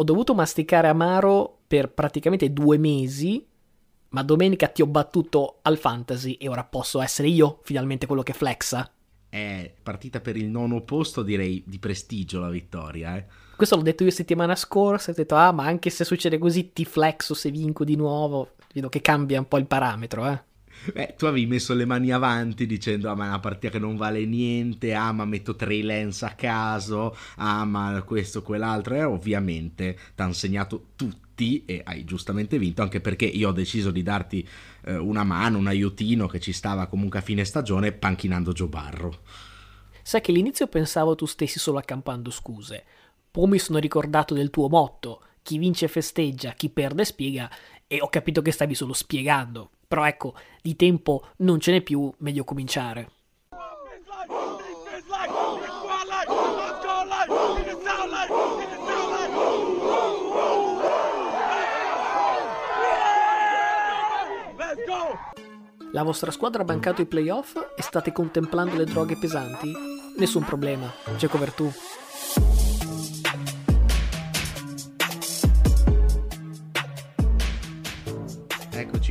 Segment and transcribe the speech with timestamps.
[0.00, 3.44] ho dovuto masticare amaro per praticamente due mesi,
[4.10, 8.32] ma domenica ti ho battuto al fantasy e ora posso essere io finalmente quello che
[8.32, 8.88] flexa.
[9.28, 13.26] È partita per il nono posto, direi di prestigio la vittoria, eh.
[13.56, 16.84] Questo l'ho detto io settimana scorsa, ho detto ah ma anche se succede così ti
[16.84, 20.44] flexo se vinco di nuovo, vedo che cambia un po' il parametro, eh.
[20.92, 23.96] Beh, tu avevi messo le mani avanti dicendo: Ah, ma è una partita che non
[23.96, 24.94] vale niente.
[24.94, 27.16] Ah, ma metto tre lens a caso.
[27.36, 28.94] Ah, ma questo, quell'altro.
[28.94, 32.82] E ovviamente ti ha insegnato tutti e hai giustamente vinto.
[32.82, 34.46] Anche perché io ho deciso di darti
[34.84, 39.18] eh, una mano, un aiutino che ci stava comunque a fine stagione, panchinando Joe Barro.
[40.02, 42.84] Sai che all'inizio pensavo tu stessi solo accampando scuse.
[43.30, 47.50] Poi mi sono ricordato del tuo motto: chi vince festeggia, chi perde spiega.
[47.86, 49.70] E ho capito che stavi solo spiegando.
[49.88, 53.08] Però ecco, di tempo non ce n'è più, meglio cominciare.
[65.92, 69.72] La vostra squadra ha bancato i playoff e state contemplando le droghe pesanti?
[70.18, 71.28] Nessun problema, c'è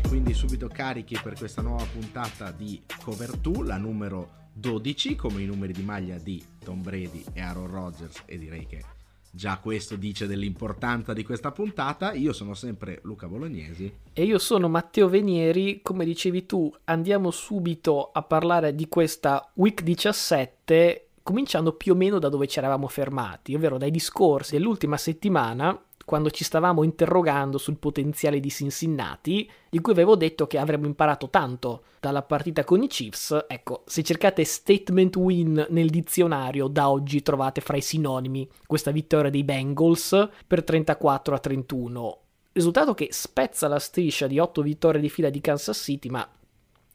[0.07, 0.33] covertù.
[0.33, 5.73] subito carichi per questa nuova puntata di Cover 2, la numero 12, come i numeri
[5.73, 8.83] di maglia di Tom Brady e Aaron Rodgers e direi che
[9.29, 12.13] già questo dice dell'importanza di questa puntata.
[12.13, 13.91] Io sono sempre Luca Bolognesi.
[14.13, 15.81] E io sono Matteo Venieri.
[15.81, 22.17] Come dicevi tu, andiamo subito a parlare di questa Week 17, cominciando più o meno
[22.17, 27.75] da dove ci eravamo fermati, ovvero dai discorsi dell'ultima settimana quando ci stavamo interrogando sul
[27.75, 32.87] potenziale di Cincinnati, di cui avevo detto che avremmo imparato tanto dalla partita con i
[32.87, 33.43] Chiefs.
[33.45, 39.29] Ecco, se cercate statement win nel dizionario, da oggi trovate fra i sinonimi questa vittoria
[39.29, 42.17] dei Bengals per 34 a 31.
[42.53, 46.25] Risultato che spezza la striscia di 8 vittorie di fila di Kansas City, ma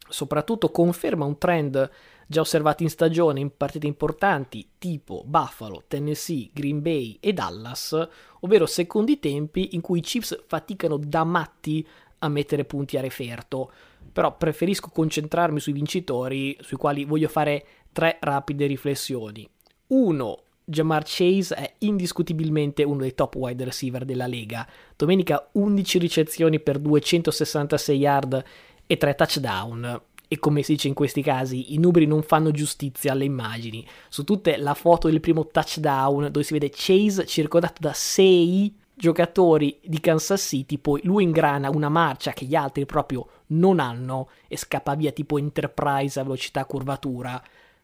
[0.08, 1.90] soprattutto conferma un trend
[2.32, 8.08] già osservati in stagione in partite importanti tipo Buffalo, Tennessee, Green Bay e Dallas,
[8.40, 11.86] ovvero secondi tempi in cui i Chiefs faticano da matti
[12.20, 13.70] a mettere punti a referto.
[14.10, 19.48] Però preferisco concentrarmi sui vincitori, sui quali voglio fare tre rapide riflessioni.
[19.88, 20.42] 1.
[20.64, 24.66] Jamar Chase è indiscutibilmente uno dei top wide receiver della Lega.
[24.96, 28.44] Domenica 11 ricezioni per 266 yard
[28.86, 33.12] e 3 touchdown e come si dice in questi casi, i numeri non fanno giustizia
[33.12, 33.86] alle immagini.
[34.08, 39.78] Su tutte la foto del primo touchdown dove si vede Chase circondato da 6 giocatori
[39.84, 44.56] di Kansas City, poi lui ingrana una marcia che gli altri proprio non hanno e
[44.56, 47.38] scappa via tipo Enterprise a velocità curvatura.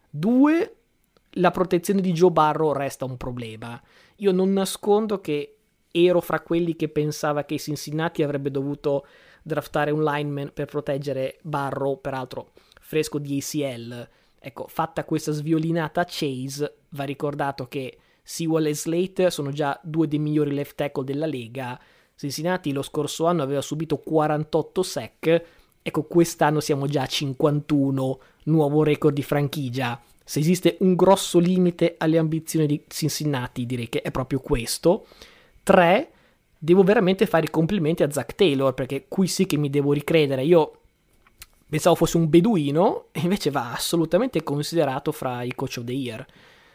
[0.08, 0.76] 2.
[1.32, 3.78] La protezione di Joe Barrow resta un problema.
[4.16, 5.56] Io non nascondo che
[5.90, 9.04] ero fra quelli che pensava che Cincinnati avrebbe dovuto
[9.48, 14.08] draftare un lineman per proteggere Barrow, peraltro fresco di ACL.
[14.38, 20.06] Ecco, fatta questa sviolinata a Chase, va ricordato che Sewell e Slate sono già due
[20.06, 21.80] dei migliori left tackle della Lega.
[22.14, 25.44] Cincinnati lo scorso anno aveva subito 48 sack,
[25.82, 30.00] ecco quest'anno siamo già a 51, nuovo record di franchigia.
[30.22, 35.06] Se esiste un grosso limite alle ambizioni di Cincinnati, direi che è proprio questo.
[35.62, 36.10] 3
[36.58, 40.44] devo veramente fare i complimenti a Zack Taylor, perché qui sì che mi devo ricredere.
[40.44, 40.72] Io
[41.68, 46.26] pensavo fosse un beduino, e invece va assolutamente considerato fra i coach of the year.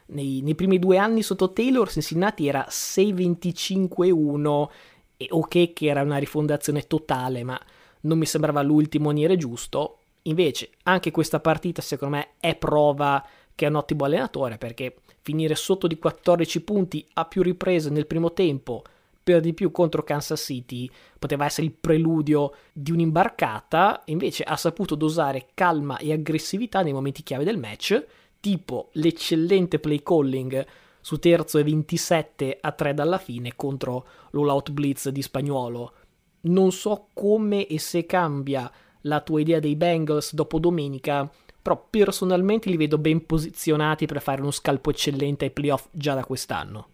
[0.05, 4.69] Nei, nei primi due anni sotto Taylor, Cincinnati era 6-25-1,
[5.17, 7.59] e ok che era una rifondazione totale, ma
[8.01, 9.97] non mi sembrava l'ultimo niere giusto.
[10.23, 15.55] Invece, anche questa partita, secondo me, è prova che è un ottimo allenatore, perché finire
[15.55, 18.83] sotto di 14 punti a più riprese nel primo tempo
[19.23, 24.95] per di più contro Kansas City poteva essere il preludio di un'imbarcata, invece ha saputo
[24.95, 28.05] dosare calma e aggressività nei momenti chiave del match,
[28.41, 30.65] tipo l'eccellente play calling
[30.99, 35.93] su terzo e 27 a 3 dalla fine contro l'all-out blitz di Spagnuolo.
[36.41, 38.69] Non so come e se cambia
[39.01, 41.29] la tua idea dei Bengals dopo domenica,
[41.61, 46.25] però personalmente li vedo ben posizionati per fare uno scalpo eccellente ai playoff già da
[46.25, 46.87] quest'anno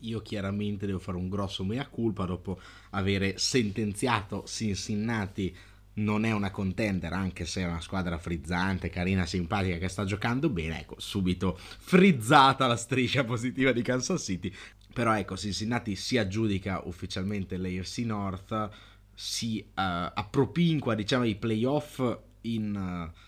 [0.00, 2.60] io chiaramente devo fare un grosso mea culpa dopo
[2.90, 5.54] avere sentenziato Cincinnati.
[5.94, 10.50] Non è una contender anche se è una squadra frizzante, carina, simpatica che sta giocando
[10.50, 14.52] bene, ecco, subito frizzata la striscia positiva di Kansas City,
[14.92, 18.70] però ecco, Cincinnati si aggiudica ufficialmente l'AFC North,
[19.14, 22.02] si uh, appropinqua diciamo i playoff
[22.42, 23.18] in uh,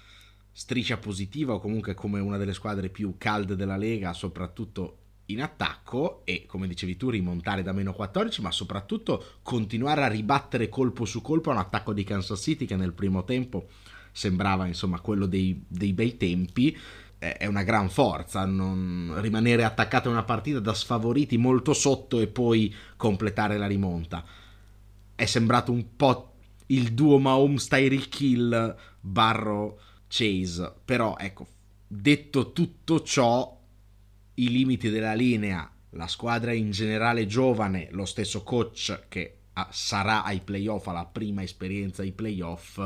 [0.52, 4.97] striscia positiva o comunque come una delle squadre più calde della Lega, soprattutto
[5.30, 10.68] in attacco e, come dicevi tu, rimontare da meno 14, ma soprattutto continuare a ribattere
[10.68, 13.68] colpo su colpo a un attacco di Kansas City che nel primo tempo
[14.12, 16.76] sembrava insomma quello dei, dei bei tempi.
[17.18, 22.28] È una gran forza non rimanere attaccati a una partita da sfavoriti molto sotto e
[22.28, 24.24] poi completare la rimonta.
[25.16, 26.34] È sembrato un po'
[26.66, 31.46] il duo Mahomes Tyreek Hill barro Chase però ecco
[31.86, 33.57] detto tutto ciò
[34.38, 35.70] i limiti della linea.
[35.92, 39.34] La squadra in generale giovane lo stesso coach che
[39.70, 42.80] sarà ai playoff alla prima esperienza ai playoff.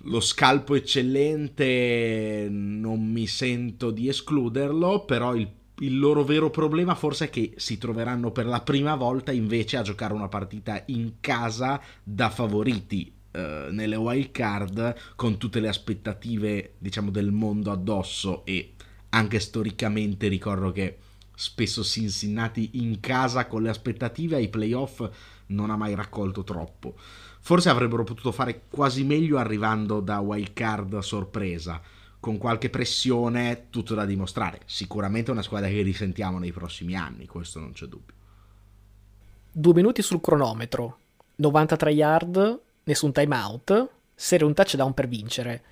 [0.00, 5.48] Lo scalpo eccellente non mi sento di escluderlo, però il,
[5.80, 9.82] il, loro vero problema forse è che si troveranno per la prima volta invece a
[9.82, 16.74] giocare una partita in casa da favoriti eh, nelle wild card con tutte le aspettative
[16.78, 18.75] diciamo del mondo addosso e
[19.16, 20.98] anche storicamente ricordo che
[21.34, 25.06] spesso Cincinnati in casa con le aspettative ai playoff
[25.46, 26.96] non ha mai raccolto troppo
[27.46, 31.80] Forse avrebbero potuto fare quasi meglio arrivando da wild card sorpresa,
[32.18, 34.62] con qualche pressione, tutto da dimostrare.
[34.64, 38.14] Sicuramente una squadra che risentiamo nei prossimi anni, questo non c'è dubbio.
[39.52, 40.98] Due minuti sul cronometro,
[41.36, 45.62] 93 yard, nessun timeout, serie un touchdown per vincere.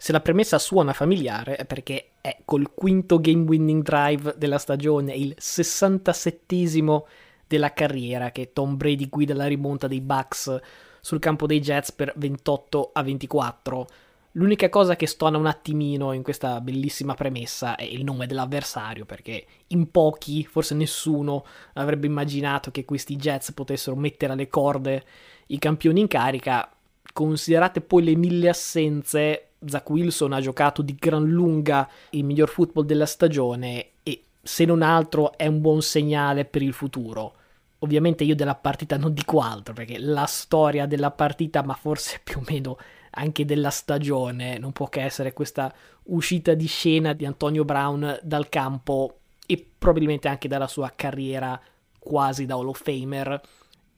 [0.00, 5.12] Se la premessa suona familiare è perché è col quinto game winning drive della stagione,
[5.12, 7.02] il 67esimo
[7.48, 10.56] della carriera che Tom Brady guida la rimonta dei Bucks
[11.00, 13.86] sul campo dei Jets per 28 a 24.
[14.32, 19.44] L'unica cosa che stona un attimino in questa bellissima premessa è il nome dell'avversario, perché
[19.68, 25.04] in pochi, forse nessuno, avrebbe immaginato che questi Jets potessero mettere alle corde
[25.48, 26.70] i campioni in carica.
[27.12, 32.84] Considerate poi le mille assenze, Zach Wilson ha giocato di gran lunga il miglior football
[32.84, 37.34] della stagione e se non altro è un buon segnale per il futuro.
[37.80, 42.38] Ovviamente io della partita non dico altro perché la storia della partita, ma forse più
[42.38, 42.76] o meno
[43.10, 45.72] anche della stagione, non può che essere questa
[46.04, 51.60] uscita di scena di Antonio Brown dal campo e probabilmente anche dalla sua carriera
[51.98, 53.40] quasi da Hall of Famer.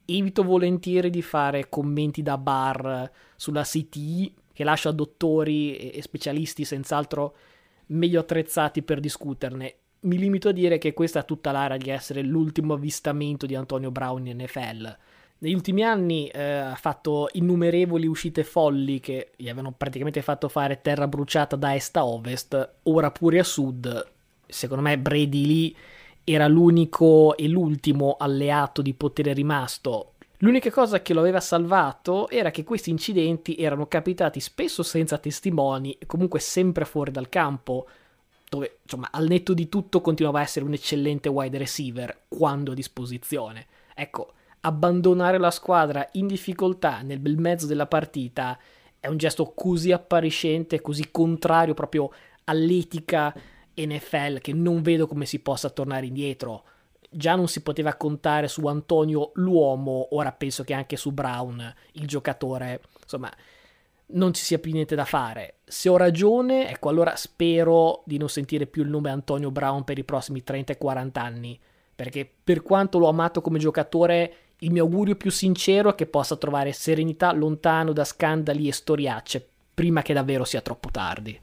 [0.04, 7.34] Evito volentieri di fare commenti da bar sulla CTI che lascia dottori e specialisti senz'altro
[7.86, 12.20] meglio attrezzati per discuterne mi limito a dire che questa ha tutta l'area di essere
[12.20, 14.96] l'ultimo avvistamento di Antonio Brown in NFL.
[15.38, 20.80] Negli ultimi anni eh, ha fatto innumerevoli uscite folli che gli avevano praticamente fatto fare
[20.82, 24.10] terra bruciata da est a ovest, ora pure a sud.
[24.46, 25.76] Secondo me Brady lì
[26.24, 30.12] era l'unico e l'ultimo alleato di potere rimasto.
[30.42, 35.96] L'unica cosa che lo aveva salvato era che questi incidenti erano capitati spesso senza testimoni
[35.98, 37.86] e comunque sempre fuori dal campo
[38.48, 42.74] dove insomma al netto di tutto continuava a essere un eccellente wide receiver quando a
[42.74, 43.66] disposizione.
[43.94, 48.58] Ecco, abbandonare la squadra in difficoltà nel bel mezzo della partita
[48.98, 52.10] è un gesto così appariscente, così contrario proprio
[52.44, 53.34] all'etica
[53.74, 56.64] NFL che non vedo come si possa tornare indietro.
[57.12, 62.06] Già non si poteva contare su Antonio l'uomo, ora penso che anche su Brown, il
[62.06, 62.80] giocatore.
[63.02, 63.30] Insomma,
[64.12, 65.56] non ci sia più niente da fare.
[65.64, 69.98] Se ho ragione, ecco, allora spero di non sentire più il nome Antonio Brown per
[69.98, 71.58] i prossimi 30 e 40 anni,
[71.94, 76.36] perché per quanto l'ho amato come giocatore, il mio augurio più sincero è che possa
[76.36, 81.38] trovare serenità lontano da scandali e storiacce, prima che davvero sia troppo tardi.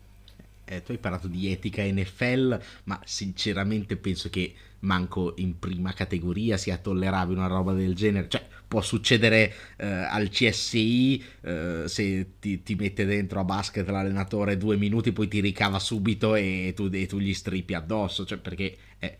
[0.69, 6.57] Eh, tu hai parlato di etica NFL, ma sinceramente penso che manco in prima categoria
[6.57, 8.27] sia tollerabile una roba del genere.
[8.27, 14.57] Cioè, può succedere eh, al CSI eh, se ti, ti, mette dentro a basket l'allenatore
[14.57, 18.25] due minuti, poi ti ricava subito e tu, e tu gli strippi addosso.
[18.25, 19.17] Cioè, perché è,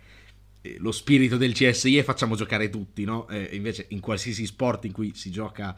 [0.80, 3.28] lo spirito del CSI è facciamo giocare tutti, no?
[3.30, 5.78] Eh, invece in qualsiasi sport in cui si gioca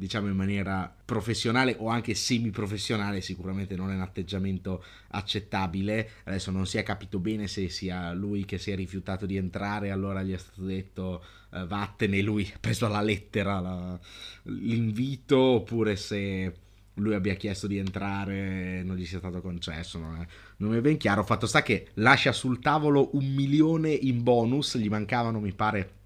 [0.00, 6.12] diciamo in maniera professionale o anche semi-professionale sicuramente non è un atteggiamento accettabile.
[6.24, 9.90] Adesso non si è capito bene se sia lui che si è rifiutato di entrare
[9.90, 14.00] allora gli è stato detto eh, vattene lui ha preso alla lettera la,
[14.44, 16.54] l'invito oppure se
[16.94, 20.26] lui abbia chiesto di entrare e non gli sia stato concesso non è,
[20.56, 21.24] non è ben chiaro.
[21.24, 25.98] Fatto sta che lascia sul tavolo un milione in bonus gli mancavano mi pare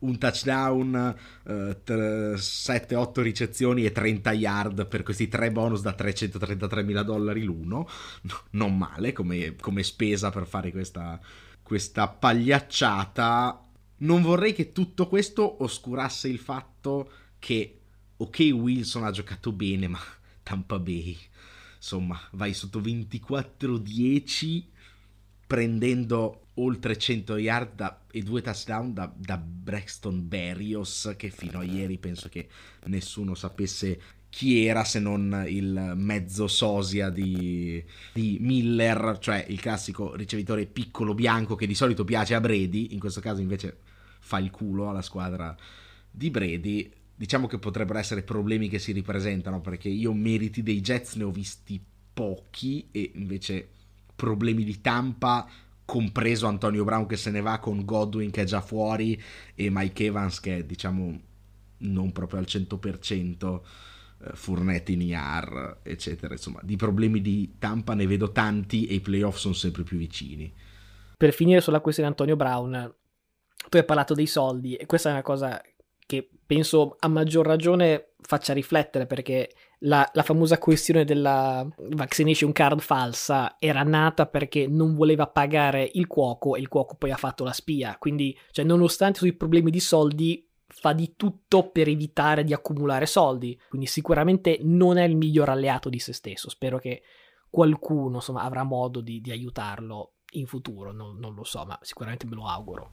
[0.00, 7.02] un touchdown, eh, 7-8 ricezioni e 30 yard per questi tre bonus da 333 mila
[7.02, 7.88] dollari l'uno.
[8.22, 11.18] No, non male come, come, spesa per fare questa,
[11.62, 13.64] questa pagliacciata.
[13.98, 17.80] Non vorrei che tutto questo oscurasse il fatto che,
[18.16, 20.00] ok, Wilson ha giocato bene, ma
[20.42, 21.18] Tampa Bay,
[21.76, 24.64] insomma, vai sotto 24-10
[25.46, 31.64] prendendo oltre 100 yard da, e due touchdown da, da Braxton Berrios che fino a
[31.64, 32.48] ieri penso che
[32.84, 34.00] nessuno sapesse
[34.30, 41.14] chi era se non il mezzo sosia di, di, Miller, cioè il classico ricevitore piccolo
[41.14, 43.78] bianco che di solito piace a Brady, in questo caso invece
[44.20, 45.54] fa il culo alla squadra
[46.08, 46.90] di Brady.
[47.14, 51.30] Diciamo che potrebbero essere problemi che si ripresentano perché io meriti dei Jets ne ho
[51.30, 51.82] visti
[52.14, 53.68] pochi e invece
[54.14, 55.48] problemi di Tampa
[55.90, 59.20] compreso Antonio Brown che se ne va con Godwin che è già fuori
[59.56, 61.20] e Mike Evans che è diciamo
[61.78, 63.60] non proprio al 100%
[64.22, 66.34] eh, Furnetti in IR, eccetera.
[66.34, 70.54] Insomma, di problemi di Tampa ne vedo tanti e i playoff sono sempre più vicini.
[71.16, 72.94] Per finire sulla questione Antonio Brown,
[73.68, 75.60] tu hai parlato dei soldi e questa è una cosa
[76.06, 82.80] che penso a maggior ragione faccia riflettere perché la, la, famosa questione della vaccination card
[82.80, 87.44] falsa era nata perché non voleva pagare il cuoco e il cuoco poi ha fatto
[87.44, 87.96] la spia.
[87.98, 93.58] Quindi, cioè, nonostante sui problemi di soldi, fa di tutto per evitare di accumulare soldi,
[93.68, 96.50] quindi sicuramente non è il miglior alleato di se stesso.
[96.50, 97.02] Spero che
[97.48, 102.26] qualcuno insomma, avrà modo di, di aiutarlo in futuro, non, non, lo so, ma sicuramente
[102.26, 102.92] me lo auguro.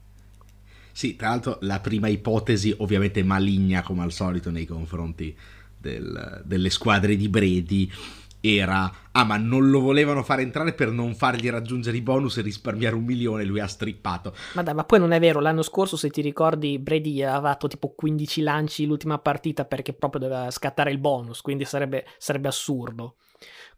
[0.91, 5.37] Sì, tra l'altro la prima ipotesi ovviamente maligna come al solito nei confronti
[5.77, 7.91] del, delle squadre di Bredi
[8.39, 12.41] era ah ma non lo volevano fare entrare per non fargli raggiungere i bonus e
[12.41, 14.33] risparmiare un milione lui ha strippato.
[14.53, 17.67] Ma dai ma poi non è vero l'anno scorso se ti ricordi Brady aveva fatto
[17.67, 23.15] tipo 15 lanci l'ultima partita perché proprio doveva scattare il bonus quindi sarebbe, sarebbe assurdo.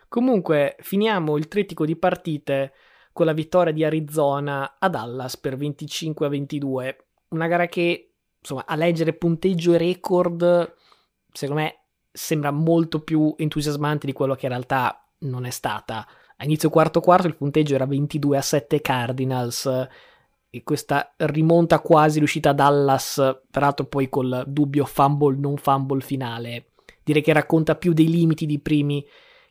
[0.07, 2.73] Comunque finiamo il trittico di partite
[3.13, 8.65] con la vittoria di Arizona a Dallas per 25 a 22 una gara che insomma
[8.65, 10.75] a leggere punteggio e record
[11.31, 11.78] secondo me
[12.11, 16.07] sembra molto più entusiasmante di quello che in realtà non è stata.
[16.37, 19.87] A inizio quarto quarto il punteggio era 22 a 7 Cardinals
[20.49, 26.71] e questa rimonta quasi riuscita a Dallas, peraltro poi col dubbio fumble non fumble finale,
[27.03, 29.05] direi che racconta più dei limiti di primi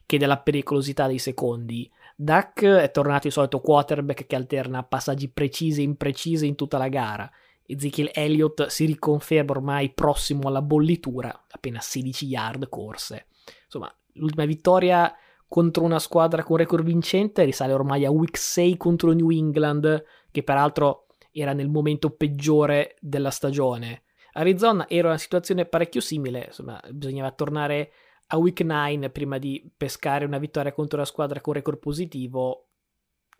[0.06, 1.88] che della pericolosità dei secondi.
[2.16, 6.88] Duck è tornato il solito quarterback che alterna passaggi precisi e imprecisi in tutta la
[6.88, 7.30] gara
[7.70, 13.26] Ezekiel Elliott si riconferma ormai prossimo alla bollitura, appena 16 yard corse.
[13.64, 15.14] Insomma, l'ultima vittoria
[15.46, 20.42] contro una squadra con record vincente risale ormai a week 6 contro New England, che
[20.42, 24.04] peraltro era nel momento peggiore della stagione.
[24.32, 27.92] Arizona era una situazione parecchio simile, insomma, bisognava tornare
[28.28, 32.68] a week 9 prima di pescare una vittoria contro una squadra con record positivo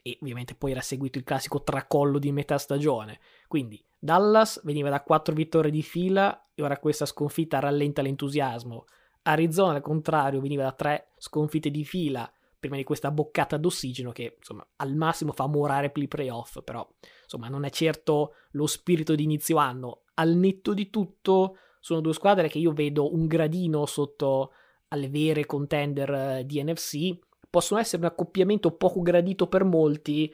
[0.02, 3.20] e ovviamente poi era seguito il classico tracollo di metà stagione.
[3.46, 8.84] Quindi Dallas veniva da 4 vittorie di fila e ora questa sconfitta rallenta l'entusiasmo.
[9.22, 14.34] Arizona, al contrario, veniva da 3 sconfitte di fila prima di questa boccata d'ossigeno che
[14.36, 16.86] insomma al massimo fa morare per i playoff, però
[17.22, 20.02] insomma non è certo lo spirito di inizio anno.
[20.14, 24.52] Al netto di tutto sono due squadre che io vedo un gradino sotto
[24.88, 27.16] alle vere contender eh, di NFC,
[27.48, 30.32] possono essere un accoppiamento poco gradito per molti,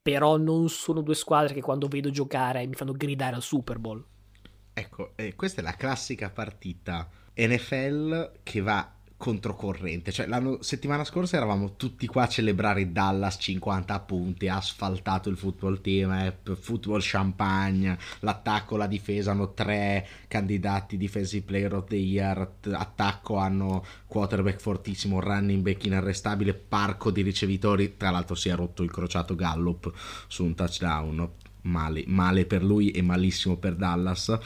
[0.00, 4.04] però non sono due squadre che quando vedo giocare mi fanno gridare al Super Bowl.
[4.72, 10.12] Ecco, eh, questa è la classica partita NFL che va controcorrente.
[10.12, 15.36] Cioè, la settimana scorsa eravamo tutti qua a celebrare Dallas 50 punti, ha asfaltato il
[15.36, 21.96] football team, eh, football champagne, l'attacco, la difesa hanno tre candidati defensive player of the
[21.96, 28.54] year, attacco hanno quarterback fortissimo, running back inarrestabile, parco di ricevitori, tra l'altro si è
[28.54, 29.92] rotto il crociato Gallup
[30.28, 31.28] su un touchdown.
[31.60, 34.38] Male, male per lui e malissimo per Dallas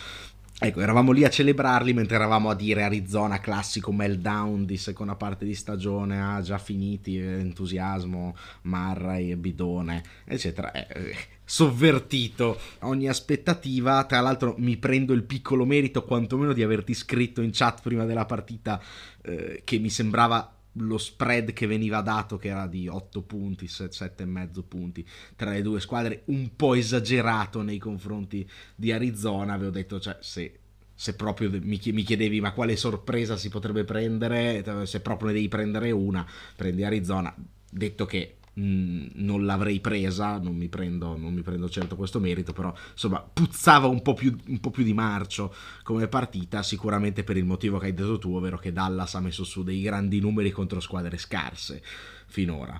[0.64, 5.44] Ecco, eravamo lì a celebrarli mentre eravamo a dire Arizona, classico meltdown di seconda parte
[5.44, 10.70] di stagione, ah, già finiti, entusiasmo, Marray, Bidone, eccetera.
[10.70, 14.04] Eh, sovvertito ogni aspettativa.
[14.04, 18.24] Tra l'altro, mi prendo il piccolo merito, quantomeno, di averti scritto in chat prima della
[18.24, 18.80] partita
[19.22, 24.22] eh, che mi sembrava lo spread che veniva dato che era di 8 punti, 7,
[24.22, 29.70] e mezzo punti tra le due squadre un po' esagerato nei confronti di Arizona avevo
[29.70, 30.58] detto cioè se,
[30.94, 34.86] se proprio mi, chiedevi ma quale sorpresa si potrebbe prendere?
[34.86, 36.26] Se proprio ne devi prendere una
[36.56, 37.34] prendi Arizona.
[37.70, 42.52] Detto che Mm, non l'avrei presa, non mi, prendo, non mi, prendo, certo questo merito,
[42.52, 47.38] però insomma puzzava un po, più, un po' più di marcio come partita, sicuramente per
[47.38, 50.50] il motivo che hai detto tu, ovvero che Dallas ha messo su dei grandi numeri
[50.50, 51.82] contro squadre scarse
[52.26, 52.78] finora.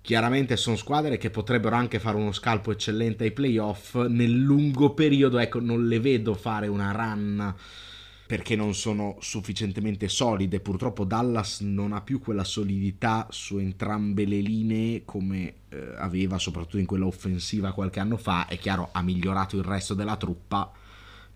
[0.00, 5.36] Chiaramente sono squadre che potrebbero anche fare uno scalpo eccellente ai playoff, nel lungo periodo
[5.36, 7.54] ecco non le vedo fare una run
[8.26, 10.60] perché non sono sufficientemente solide.
[10.60, 16.78] Purtroppo Dallas non ha più quella solidità su entrambe le linee come eh, aveva soprattutto
[16.78, 18.46] in quella offensiva qualche anno fa.
[18.46, 20.70] È chiaro, ha migliorato il resto della truppa,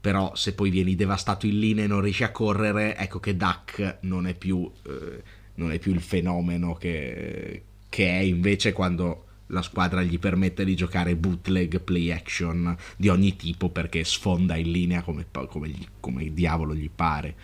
[0.01, 3.99] però se poi vieni devastato in linea e non riesci a correre, ecco che Duck
[4.01, 5.23] non è più, eh,
[5.55, 10.75] non è più il fenomeno che, che è invece quando la squadra gli permette di
[10.75, 16.33] giocare bootleg play action di ogni tipo perché sfonda in linea come, come, gli, come
[16.33, 17.35] diavolo gli pare.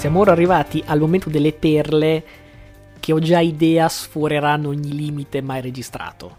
[0.00, 2.24] Siamo ora arrivati al momento delle perle
[2.98, 6.38] che ho già idea sforeranno ogni limite mai registrato.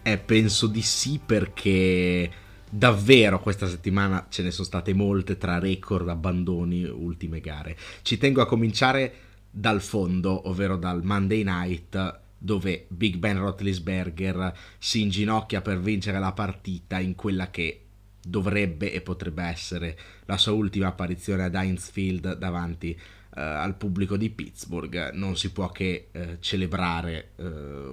[0.00, 2.30] Eh, penso di sì perché
[2.66, 7.76] davvero questa settimana ce ne sono state molte tra record, abbandoni, ultime gare.
[8.00, 9.12] Ci tengo a cominciare
[9.50, 16.32] dal fondo, ovvero dal Monday Night dove Big Ben Roethlisberger si inginocchia per vincere la
[16.32, 17.83] partita in quella che
[18.26, 24.16] dovrebbe e potrebbe essere la sua ultima apparizione ad Heinz Field davanti uh, al pubblico
[24.16, 25.10] di Pittsburgh.
[25.12, 27.44] Non si può che uh, celebrare uh,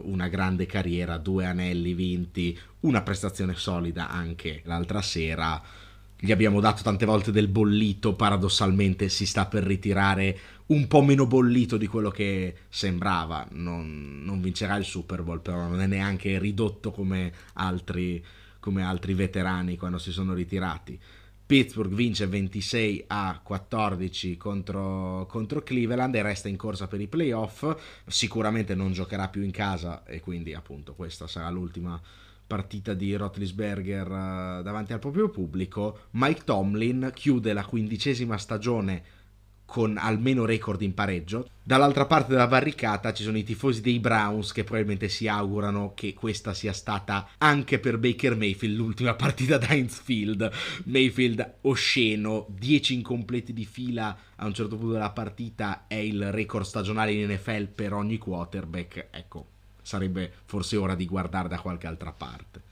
[0.03, 5.61] una grande carriera, due anelli vinti, una prestazione solida anche l'altra sera.
[6.23, 11.25] Gli abbiamo dato tante volte del bollito, paradossalmente si sta per ritirare un po' meno
[11.25, 13.47] bollito di quello che sembrava.
[13.53, 18.23] Non, non vincerà il Super Bowl, però non è neanche ridotto come altri
[18.61, 20.97] come altri veterani quando si sono ritirati.
[21.45, 27.75] Pittsburgh vince 26 a 14 contro, contro, Cleveland e resta in corsa per i playoff.
[28.07, 31.99] Sicuramente non giocherà più in casa e quindi appunto questa sarà l'ultima
[32.47, 36.07] partita di Rotlisberger uh, davanti al proprio pubblico.
[36.11, 39.03] Mike Tomlin chiude la quindicesima stagione
[39.71, 41.47] con almeno record in pareggio.
[41.63, 46.13] Dall'altra parte della barricata ci sono i tifosi dei Browns che probabilmente si augurano che
[46.13, 50.51] questa sia stata anche per Baker Mayfield l'ultima partita da Heinz Field.
[50.87, 56.65] Mayfield osceno, 10 incompleti di fila a un certo punto della partita è il record
[56.65, 59.07] stagionale in NFL per ogni quarterback.
[59.09, 59.45] Ecco,
[59.81, 62.70] sarebbe forse ora di guardare da qualche altra parte.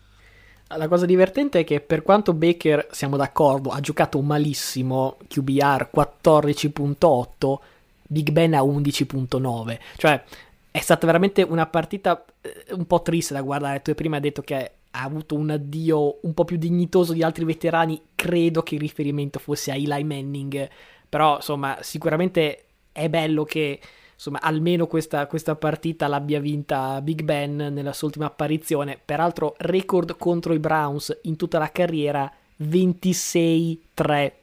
[0.77, 7.57] La cosa divertente è che per quanto Baker, siamo d'accordo, ha giocato malissimo, QBR 14.8,
[8.03, 9.79] Big Ben a 11.9.
[9.97, 10.23] Cioè,
[10.69, 13.81] è stata veramente una partita eh, un po' triste da guardare.
[13.81, 17.45] Tu prima hai detto che ha avuto un addio un po' più dignitoso di altri
[17.45, 17.99] veterani.
[18.13, 20.69] Credo che il riferimento fosse a Eli Manning.
[21.09, 23.79] Però, insomma, sicuramente è bello che
[24.19, 28.99] insomma, almeno questa, questa, partita l'abbia vinta Big Ben nella sua ultima apparizione.
[29.03, 32.29] Peraltro, record contro i Browns in tutta la carriera
[32.61, 33.79] 26-3-1.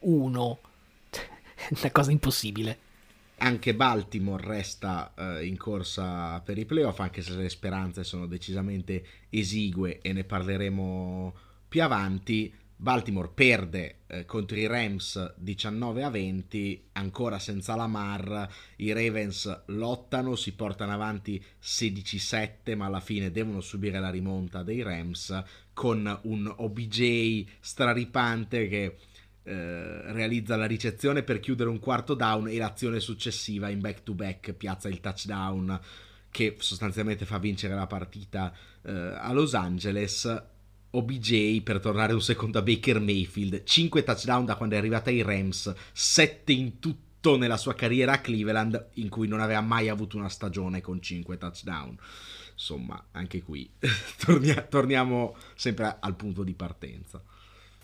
[1.77, 2.79] Una cosa impossibile.
[3.39, 9.05] Anche Baltimore resta uh, in corsa per i playoff, anche se le speranze sono decisamente
[9.29, 11.35] esigue e ne parleremo
[11.69, 12.51] più avanti.
[12.79, 20.37] Baltimore perde eh, contro i Rams 19 a 20, ancora senza Lamar, i Ravens lottano,
[20.37, 26.53] si portano avanti 16-7, ma alla fine devono subire la rimonta dei Rams con un
[26.55, 28.97] OBJ straripante che
[29.43, 34.12] eh, realizza la ricezione per chiudere un quarto down e l'azione successiva in back to
[34.12, 35.81] back piazza il touchdown
[36.31, 40.45] che sostanzialmente fa vincere la partita eh, a Los Angeles
[40.90, 45.22] OBJ per tornare un secondo a Baker Mayfield, 5 touchdown da quando è arrivata ai
[45.22, 50.16] Rams, 7 in tutto nella sua carriera a Cleveland in cui non aveva mai avuto
[50.16, 51.96] una stagione con 5 touchdown.
[52.53, 53.68] Insomma, anche qui
[54.25, 57.20] tornia- torniamo sempre al punto di partenza.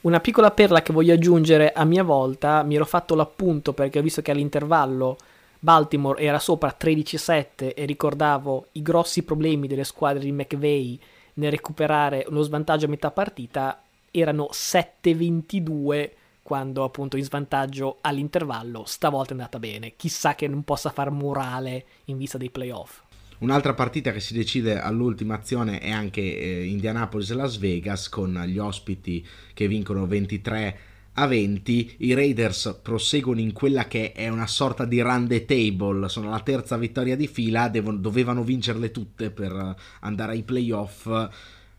[0.03, 4.03] Una piccola perla che voglio aggiungere a mia volta, mi ero fatto l'appunto perché ho
[4.03, 5.17] visto che all'intervallo
[5.61, 10.99] Baltimore era sopra 13-7 e ricordavo i grossi problemi delle squadre di McVeigh
[11.35, 16.11] nel recuperare uno svantaggio a metà partita erano 7-22
[16.43, 19.95] quando appunto in svantaggio all'intervallo stavolta è andata bene.
[19.97, 23.01] Chissà che non possa far morale in vista dei playoff.
[23.39, 28.41] Un'altra partita che si decide all'ultima azione è anche eh, Indianapolis e Las Vegas con
[28.47, 30.79] gli ospiti che vincono 23
[31.15, 36.09] a 20 i Raiders proseguono in quella che è una sorta di run the table,
[36.09, 41.09] sono la terza vittoria di fila, devono, dovevano vincerle tutte per andare ai playoff.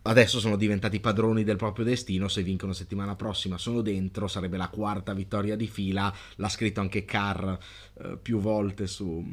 [0.04, 4.68] Adesso sono diventati padroni del proprio destino, se vincono settimana prossima sono dentro, sarebbe la
[4.68, 7.50] quarta vittoria di fila, l'ha scritto anche Carr
[7.96, 9.24] eh, più volte su,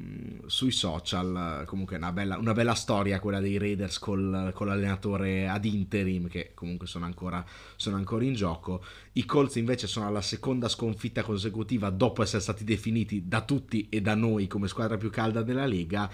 [0.46, 5.64] sui social, comunque una bella, una bella storia quella dei Raiders col, con l'allenatore ad
[5.64, 7.44] interim che comunque sono ancora,
[7.76, 12.62] sono ancora in gioco, i Colts invece sono alla seconda sconfitta consecutiva dopo essere stati
[12.62, 16.08] definiti da tutti e da noi come squadra più calda della Lega,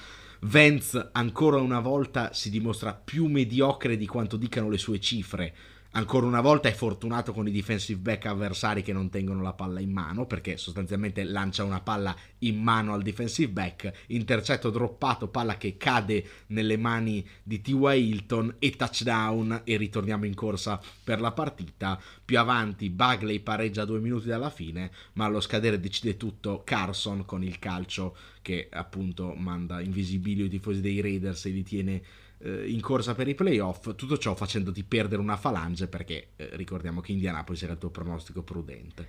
[0.48, 5.54] Vance ancora una volta si dimostra più mediocre di quanto dicano le sue cifre.
[5.92, 9.80] Ancora una volta è fortunato con i defensive back avversari che non tengono la palla
[9.80, 15.56] in mano, perché sostanzialmente lancia una palla in mano al defensive back, intercetto droppato, palla
[15.56, 18.11] che cade nelle mani di T.Y.
[18.11, 21.98] Hilton e touchdown e ritorniamo in corsa per la partita.
[22.24, 27.42] Più avanti Bagley pareggia due minuti dalla fine, ma allo scadere decide tutto Carson con
[27.42, 28.14] il calcio
[28.46, 32.00] che appunto manda in visibilio i tifosi dei Raiders e li tiene
[32.38, 37.00] eh, in corsa per i playoff, tutto ciò facendoti perdere una falange perché eh, ricordiamo
[37.00, 39.09] che Indianapolis era il tuo pronostico prudente.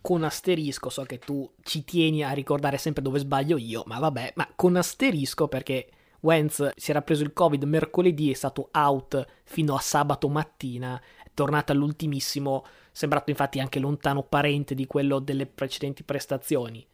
[0.00, 4.34] Con asterisco, so che tu ci tieni a ricordare sempre dove sbaglio io, ma vabbè,
[4.36, 5.88] ma con asterisco perché
[6.20, 11.30] Wentz si era preso il Covid mercoledì, è stato out fino a sabato mattina, è
[11.34, 16.86] tornato all'ultimissimo, sembrato infatti anche lontano parente di quello delle precedenti prestazioni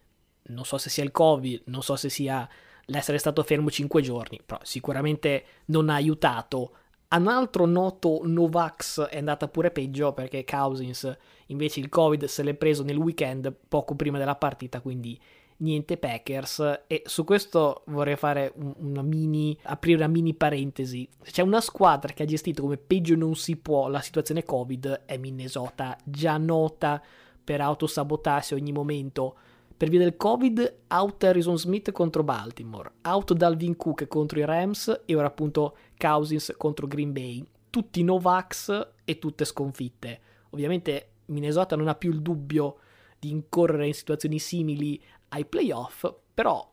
[0.46, 2.48] non so se sia il Covid, non so se sia
[2.87, 6.76] l'essere stato fermo 5 giorni, però sicuramente non ha aiutato.
[7.14, 12.54] Un altro noto Novax è andata pure peggio perché Cousins invece il Covid se l'è
[12.54, 15.18] preso nel weekend poco prima della partita, quindi
[15.59, 16.83] niente Packers.
[16.88, 21.09] E su questo vorrei fare una mini aprire una mini parentesi.
[21.22, 25.16] C'è una squadra che ha gestito come peggio non si può la situazione Covid è
[25.16, 27.00] Minnesota già nota
[27.44, 29.37] per autosabotarsi ogni momento
[29.77, 35.03] per via del Covid, out Harrison Smith contro Baltimore, out Dalvin Cook contro i Rams
[35.05, 37.45] e ora appunto Cousins contro Green Bay.
[37.71, 40.21] Tutti Novax e tutte sconfitte.
[40.51, 42.79] Ovviamente Minnesota non ha più il dubbio
[43.19, 46.71] di incorrere in situazioni simili ai playoff, però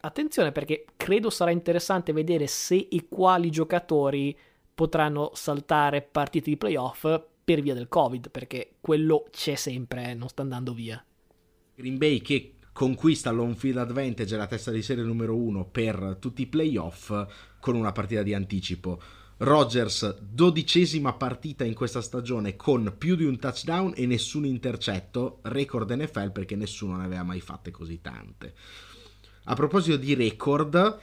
[0.00, 4.36] attenzione perché credo sarà interessante vedere se e quali giocatori
[4.74, 7.06] potranno saltare partite di playoff
[7.44, 11.02] per via del Covid, perché quello c'è sempre, eh, non sta andando via.
[11.82, 16.42] Green Bay che conquista l'home field advantage la testa di serie numero uno per tutti
[16.42, 17.12] i playoff
[17.58, 19.02] con una partita di anticipo.
[19.38, 25.90] Rogers, dodicesima partita in questa stagione con più di un touchdown e nessun intercetto, record
[25.90, 28.54] NFL perché nessuno ne aveva mai fatte così tante.
[29.46, 31.00] A proposito di record,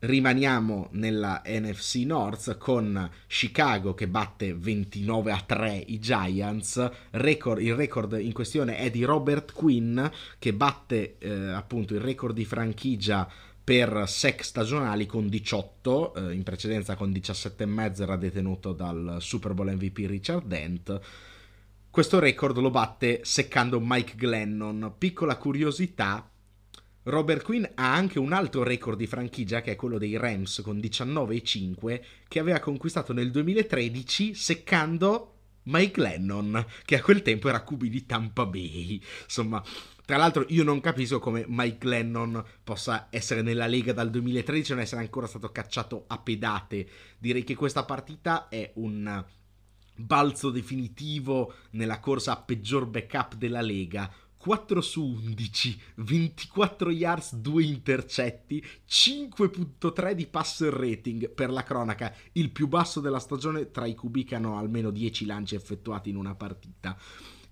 [0.00, 6.90] rimaniamo nella NFC North con Chicago che batte 29 a 3 i Giants.
[7.10, 10.04] Record, il record in questione è di Robert Quinn
[10.38, 13.28] che batte eh, appunto il record di franchigia
[13.66, 19.72] per sec stagionali con 18, eh, in precedenza con 17,5 era detenuto dal Super Bowl
[19.72, 21.00] MVP Richard Dent.
[21.90, 24.94] Questo record lo batte seccando Mike Glennon.
[24.98, 26.30] Piccola curiosità,
[27.06, 30.78] Robert Quinn ha anche un altro record di franchigia che è quello dei Rams con
[30.78, 37.84] 19,5 che aveva conquistato nel 2013 seccando Mike Lennon che a quel tempo era QB
[37.84, 39.00] di Tampa Bay.
[39.22, 39.62] Insomma,
[40.04, 44.74] tra l'altro io non capisco come Mike Lennon possa essere nella Lega dal 2013 e
[44.74, 46.88] non essere ancora stato cacciato a pedate.
[47.18, 49.24] Direi che questa partita è un
[49.98, 54.12] balzo definitivo nella corsa a peggior backup della Lega
[54.46, 62.50] 4 su 11, 24 yards, 2 intercetti, 5.3 di passer rating per la cronaca, il
[62.50, 66.36] più basso della stagione tra i QB che hanno almeno 10 lanci effettuati in una
[66.36, 66.96] partita.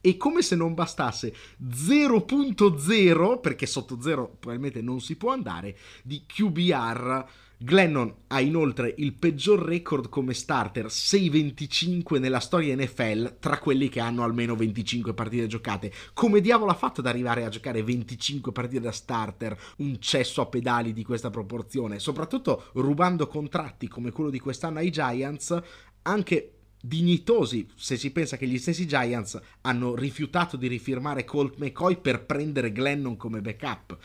[0.00, 6.22] E come se non bastasse 0.0, perché sotto 0 probabilmente non si può andare, di
[6.24, 7.26] QBR
[7.64, 14.00] Glennon ha inoltre il peggior record come starter 6-25 nella storia NFL tra quelli che
[14.00, 15.90] hanno almeno 25 partite giocate.
[16.12, 20.46] Come diavolo ha fatto ad arrivare a giocare 25 partite da starter, un cesso a
[20.46, 25.58] pedali di questa proporzione, soprattutto rubando contratti come quello di quest'anno ai Giants,
[26.02, 31.98] anche dignitosi se si pensa che gli stessi Giants hanno rifiutato di rifirmare Colt McCoy
[31.98, 33.98] per prendere Glennon come backup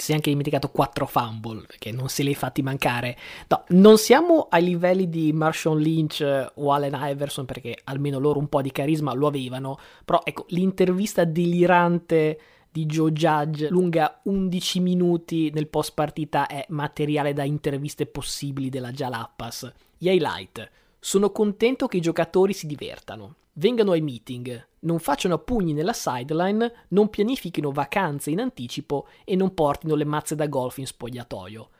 [0.00, 3.18] ti sei anche dimenticato quattro fumble, che non se li hai fatti mancare.
[3.48, 8.48] No, non siamo ai livelli di Marshawn Lynch o Allen Iverson, perché almeno loro un
[8.48, 12.40] po' di carisma lo avevano, però ecco, l'intervista delirante
[12.72, 18.92] di Joe Judge lunga 11 minuti nel post partita è materiale da interviste possibili della
[18.92, 19.70] Jalapas.
[19.98, 20.70] Gli highlight.
[20.98, 26.86] Sono contento che i giocatori si divertano vengano ai meeting, non facciano pugni nella sideline,
[26.88, 31.70] non pianifichino vacanze in anticipo e non portino le mazze da golf in spogliatoio.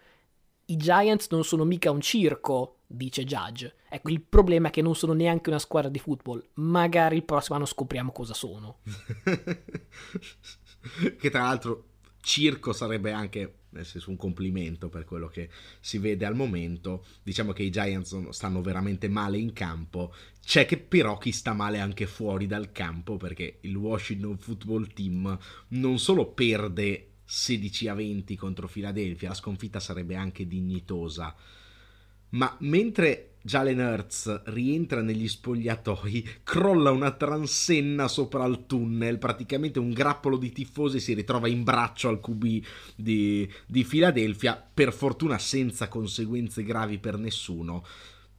[0.67, 3.75] i Giants non sono mica un circo, dice Judge.
[3.89, 6.45] Ecco, il problema è che non sono neanche una squadra di football.
[6.55, 8.79] Magari il prossimo anno scopriamo cosa sono.
[11.19, 11.87] che tra l'altro
[12.21, 15.49] circo sarebbe anche nel senso un complimento per quello che
[15.81, 17.05] si vede al momento.
[17.23, 20.13] Diciamo che i Giants stanno veramente male in campo.
[20.45, 25.39] C'è che però chi sta male anche fuori dal campo perché il Washington Football Team
[25.69, 31.35] non solo perde 16 a 20 contro Philadelphia, la sconfitta sarebbe anche dignitosa.
[32.31, 39.93] Ma mentre Jalen Hurts rientra negli spogliatoi, crolla una transenna sopra il tunnel, praticamente un
[39.93, 42.63] grappolo di tifosi si ritrova in braccio al QB
[42.97, 43.51] di,
[43.89, 47.85] Philadelphia, per fortuna senza conseguenze gravi per nessuno.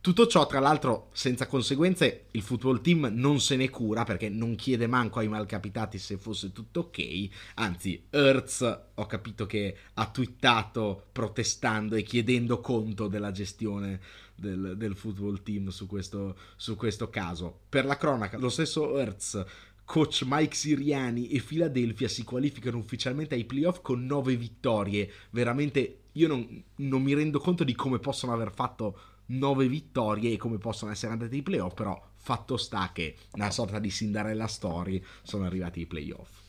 [0.02, 4.56] Tutto ciò, tra l'altro, senza conseguenze, il football team non se ne cura perché non
[4.56, 7.30] chiede manco ai malcapitati se fosse tutto ok.
[7.56, 14.00] Anzi, Hertz ho capito che ha twittato protestando e chiedendo conto della gestione
[14.34, 17.60] del, del football team su questo, su questo caso.
[17.70, 19.46] Per la cronaca, lo stesso Hertz
[19.86, 25.12] coach Mike Siriani e Philadelphia si qualificano ufficialmente ai playoff con nove vittorie.
[25.30, 29.00] Veramente io non, non mi rendo conto di come possono aver fatto
[29.38, 33.80] 9 vittorie e come possono essere andati i playoff, però fatto sta che una sorta
[33.80, 36.40] di Cinderella Story sono arrivati i playoff.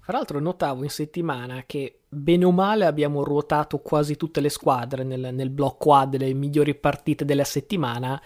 [0.00, 5.04] Fra l'altro notavo in settimana che bene o male abbiamo ruotato quasi tutte le squadre
[5.04, 8.20] nel, nel blocco A delle migliori partite della settimana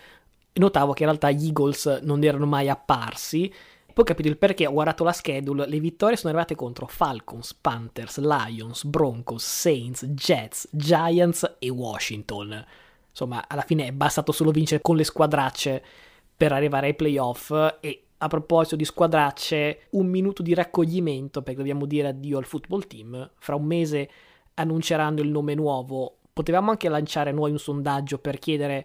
[0.54, 3.48] notavo che in realtà gli Eagles non erano mai apparsi.
[3.48, 7.54] Poi ho capito il perché, ho guardato la schedule, le vittorie sono arrivate contro Falcons,
[7.54, 12.64] Panthers, Lions, Broncos, Saints, Jets, Giants e Washington
[13.14, 15.82] insomma, alla fine è bastato solo vincere con le squadracce
[16.36, 21.86] per arrivare ai playoff e a proposito di squadracce, un minuto di raccoglimento perché dobbiamo
[21.86, 23.30] dire addio al football team.
[23.38, 24.10] Fra un mese
[24.54, 26.18] annunceranno il nome nuovo.
[26.32, 28.84] Potevamo anche lanciare noi un sondaggio per chiedere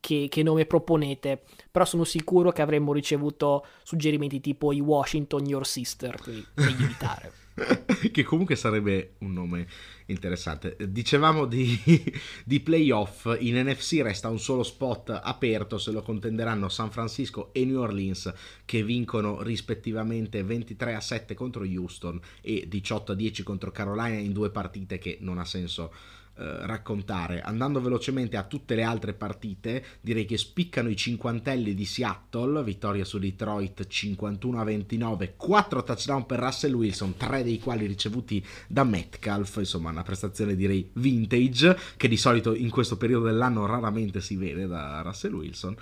[0.00, 5.66] che, che, nome proponete, però sono sicuro che avremmo ricevuto suggerimenti tipo i Washington Your
[5.66, 7.32] Sister, quindi meglio evitare.
[8.12, 9.66] che comunque sarebbe un nome
[10.06, 10.76] interessante.
[10.88, 11.78] Dicevamo di,
[12.44, 17.64] di, playoff, in NFC resta un solo spot aperto, se lo contenderanno San Francisco e
[17.64, 18.32] New Orleans
[18.64, 24.32] che vincono rispettivamente 23 a 7 contro Houston e 18 a 10 contro Carolina in
[24.32, 25.92] due partite che non ha senso
[26.34, 27.40] raccontare.
[27.42, 33.04] Andando velocemente a tutte le altre partite, direi che spiccano i cinquantelli di Seattle, vittoria
[33.04, 38.84] su Detroit 51 a 29, 4 touchdown per Russell Wilson, 3 dei quali ricevuti da
[38.84, 44.36] Metcalf, insomma una prestazione direi vintage, che di solito in questo periodo dell'anno raramente si
[44.36, 45.76] vede da Russell Wilson.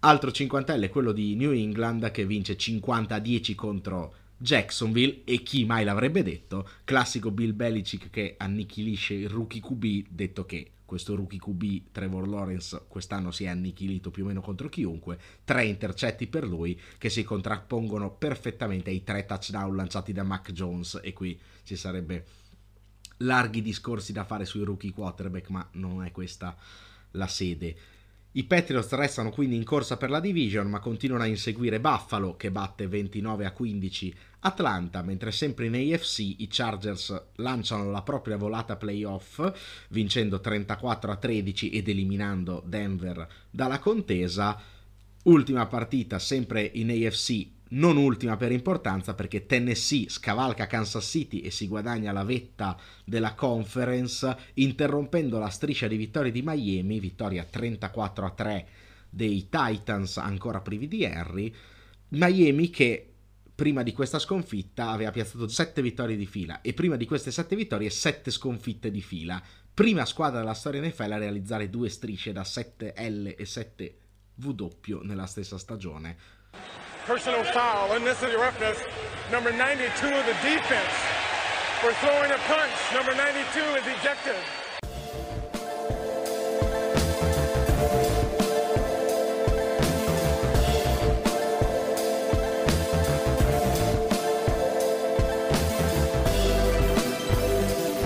[0.00, 5.42] Altro cinquantello è quello di New England che vince 50 a 10 contro Jacksonville e
[5.42, 11.16] chi mai l'avrebbe detto, classico Bill Belichick che annichilisce il rookie QB, detto che questo
[11.16, 16.26] rookie QB Trevor Lawrence quest'anno si è annichilito più o meno contro chiunque, tre intercetti
[16.26, 21.38] per lui che si contrappongono perfettamente ai tre touchdown lanciati da Mac Jones e qui
[21.64, 22.24] ci sarebbe
[23.18, 26.56] larghi discorsi da fare sui rookie quarterback, ma non è questa
[27.12, 27.76] la sede.
[28.36, 32.50] I Patriots restano quindi in corsa per la division, ma continuano a inseguire Buffalo che
[32.50, 38.76] batte 29 a 15 Atlanta, mentre sempre in AFC i Chargers lanciano la propria volata
[38.76, 39.40] playoff,
[39.88, 44.60] vincendo 34 a 13 ed eliminando Denver dalla contesa.
[45.22, 51.50] Ultima partita sempre in AFC non ultima per importanza perché Tennessee scavalca Kansas City e
[51.50, 58.26] si guadagna la vetta della conference interrompendo la striscia di vittorie di Miami, vittoria 34
[58.26, 58.66] a 3
[59.10, 61.52] dei Titans ancora privi di Henry,
[62.10, 63.12] Miami che
[63.54, 67.56] prima di questa sconfitta aveva piazzato 7 vittorie di fila e prima di queste 7
[67.56, 72.44] vittorie 7 sconfitte di fila, prima squadra della storia NFL a realizzare due strisce da
[72.44, 73.98] 7 L e 7
[74.36, 76.16] W nella stessa stagione
[77.06, 78.78] personal foul, unnecessary roughness,
[79.30, 80.90] number 92 of the defense
[81.80, 82.74] for throwing a punch.
[82.92, 84.34] Number 92 is ejected.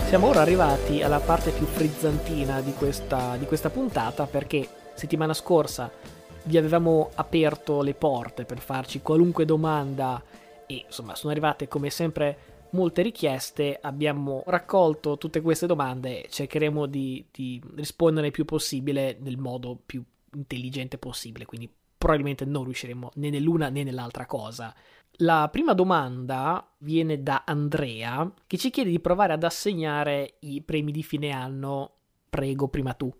[0.08, 5.90] Siamo ora arrivati alla parte più frizzantina di questa, di questa puntata perché settimana scorsa
[6.50, 10.20] vi avevamo aperto le porte per farci qualunque domanda
[10.66, 16.86] e insomma sono arrivate come sempre molte richieste, abbiamo raccolto tutte queste domande e cercheremo
[16.86, 20.02] di, di rispondere il più possibile nel modo più
[20.34, 24.74] intelligente possibile, quindi probabilmente non riusciremo né nell'una né nell'altra cosa.
[25.22, 30.92] La prima domanda viene da Andrea che ci chiede di provare ad assegnare i premi
[30.92, 31.92] di fine anno.
[32.28, 33.12] Prego, prima tu.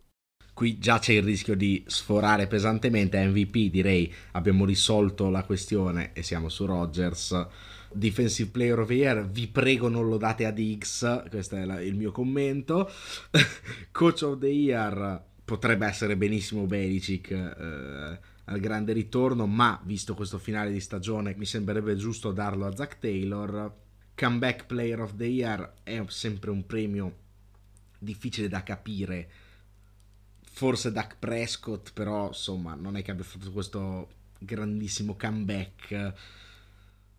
[0.61, 3.25] Qui già c'è il rischio di sforare pesantemente.
[3.25, 7.47] MVP direi abbiamo risolto la questione e siamo su Rodgers.
[7.91, 11.81] Defensive Player of the Year, vi prego non lo date ad X, questo è la,
[11.81, 12.91] il mio commento.
[13.91, 20.37] Coach of the Year potrebbe essere benissimo Belicic eh, al grande ritorno, ma visto questo
[20.37, 23.75] finale di stagione mi sembrerebbe giusto darlo a Zach Taylor.
[24.15, 27.15] Comeback Player of the Year è sempre un premio
[27.99, 29.40] difficile da capire.
[30.61, 36.13] Forse Dak Prescott, però insomma non è che abbia fatto questo grandissimo comeback.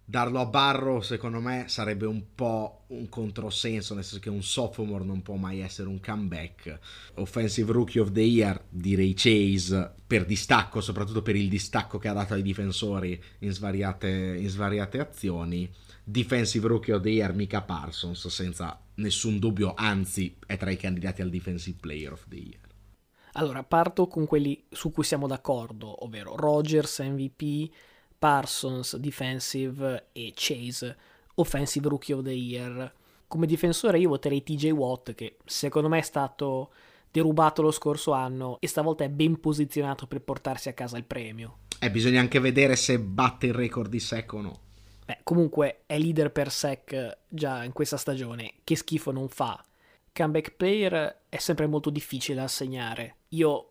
[0.06, 5.04] Darlo a Barro secondo me sarebbe un po' un controsenso nel senso che un sophomore
[5.04, 6.78] non può mai essere un comeback.
[7.16, 12.14] Offensive rookie of the year direi Chase per distacco soprattutto per il distacco che ha
[12.14, 15.68] dato ai difensori in svariate, in svariate azioni.
[16.04, 21.24] Defensive rookie of the year Mika Parsons senza nessun dubbio anzi è tra i candidati
[21.24, 22.70] al defensive player of the year
[23.34, 27.70] allora parto con quelli su cui siamo d'accordo ovvero Rogers MVP
[28.18, 30.96] Parsons Defensive e Chase
[31.36, 32.94] Offensive Rookie of the Year.
[33.28, 36.72] Come difensore io voterei TJ Watt che secondo me è stato
[37.10, 41.60] derubato lo scorso anno e stavolta è ben posizionato per portarsi a casa il premio.
[41.80, 44.60] E eh, bisogna anche vedere se batte il record di sec o no.
[45.06, 49.64] Beh, comunque è leader per sec già in questa stagione, che schifo non fa.
[50.14, 53.16] Comeback player è sempre molto difficile da assegnare.
[53.34, 53.68] Io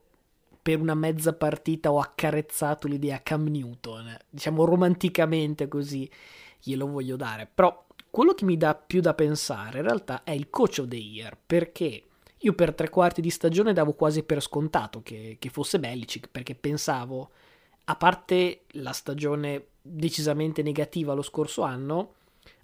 [0.63, 6.09] per una mezza partita ho accarezzato l'idea Cam Newton, diciamo romanticamente così
[6.63, 10.51] glielo voglio dare, però quello che mi dà più da pensare in realtà è il
[10.51, 12.05] coach of the year, perché
[12.39, 16.55] io per tre quarti di stagione davo quasi per scontato che, che fosse Belichick, perché
[16.55, 17.31] pensavo,
[17.85, 22.15] a parte la stagione decisamente negativa lo scorso anno,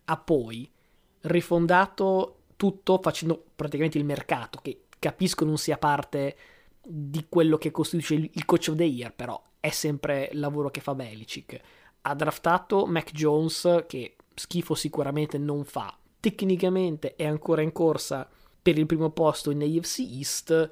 [0.07, 0.69] ha poi
[1.23, 6.37] rifondato tutto facendo praticamente il mercato, che capisco non sia parte
[6.88, 10.81] di quello che costituisce il coach of the year, però è sempre il lavoro che
[10.81, 11.61] fa Belichick.
[12.03, 15.96] Ha draftato Mac Jones, che schifo sicuramente non fa.
[16.20, 18.29] Tecnicamente è ancora in corsa
[18.62, 20.70] per il primo posto in AFC East,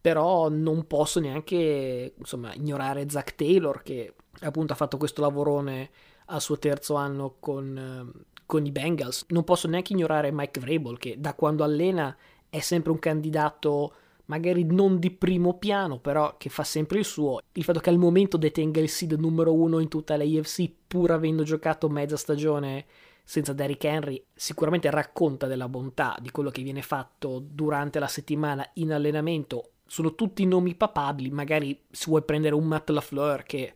[0.00, 5.90] però non posso neanche insomma, ignorare Zach Taylor, che appunto ha fatto questo lavorone
[6.26, 9.26] al suo terzo anno con, con i Bengals.
[9.28, 12.16] Non posso neanche ignorare Mike Vrabel, che da quando allena
[12.50, 13.94] è sempre un candidato
[14.32, 17.40] magari non di primo piano, però che fa sempre il suo.
[17.52, 21.10] Il fatto che al momento detenga il seed numero uno in tutta la IFC, pur
[21.10, 22.86] avendo giocato mezza stagione
[23.22, 28.66] senza Derrick Henry, sicuramente racconta della bontà di quello che viene fatto durante la settimana
[28.74, 29.72] in allenamento.
[29.86, 33.74] Sono tutti nomi papabili, magari si vuole prendere un Matt LaFleur che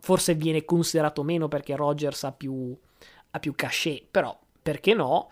[0.00, 2.74] forse viene considerato meno perché Rogers ha più,
[3.30, 5.30] ha più cachet, però perché no?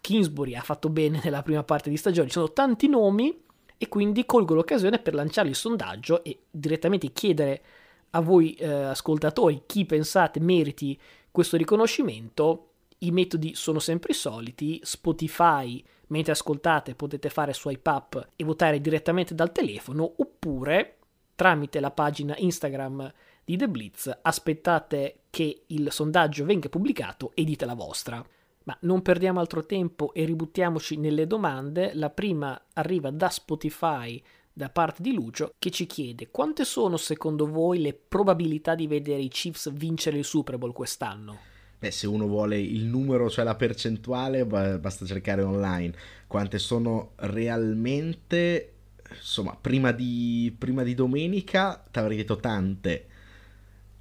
[0.00, 3.50] Kingsbury ha fatto bene nella prima parte di stagione, ci sono tanti nomi
[3.82, 7.62] e quindi colgo l'occasione per lanciare il sondaggio e direttamente chiedere
[8.10, 10.96] a voi eh, ascoltatori chi pensate meriti
[11.32, 12.68] questo riconoscimento.
[12.98, 18.80] I metodi sono sempre i soliti, Spotify mentre ascoltate potete fare swipe up e votare
[18.80, 20.98] direttamente dal telefono oppure
[21.34, 23.12] tramite la pagina Instagram
[23.44, 28.24] di The Blitz aspettate che il sondaggio venga pubblicato e dite la vostra.
[28.64, 31.92] Ma non perdiamo altro tempo e ributtiamoci nelle domande.
[31.94, 34.22] La prima arriva da Spotify
[34.52, 39.22] da parte di Lucio che ci chiede quante sono secondo voi le probabilità di vedere
[39.22, 41.38] i Chiefs vincere il Super Bowl quest'anno?
[41.78, 45.92] Beh, se uno vuole il numero, cioè la percentuale, basta cercare online.
[46.28, 48.74] Quante sono realmente?
[49.08, 53.06] Insomma, prima di, prima di domenica ti avrei detto tante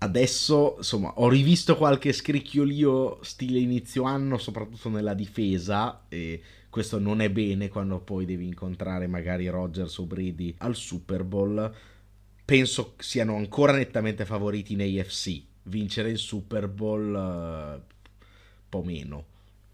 [0.03, 7.21] adesso insomma ho rivisto qualche scricchiolio stile inizio anno soprattutto nella difesa e questo non
[7.21, 11.71] è bene quando poi devi incontrare magari Rogers o Brady al Super Bowl.
[12.45, 17.81] Penso siano ancora nettamente favoriti in AFC vincere il Super Bowl uh,
[18.69, 19.25] po' meno.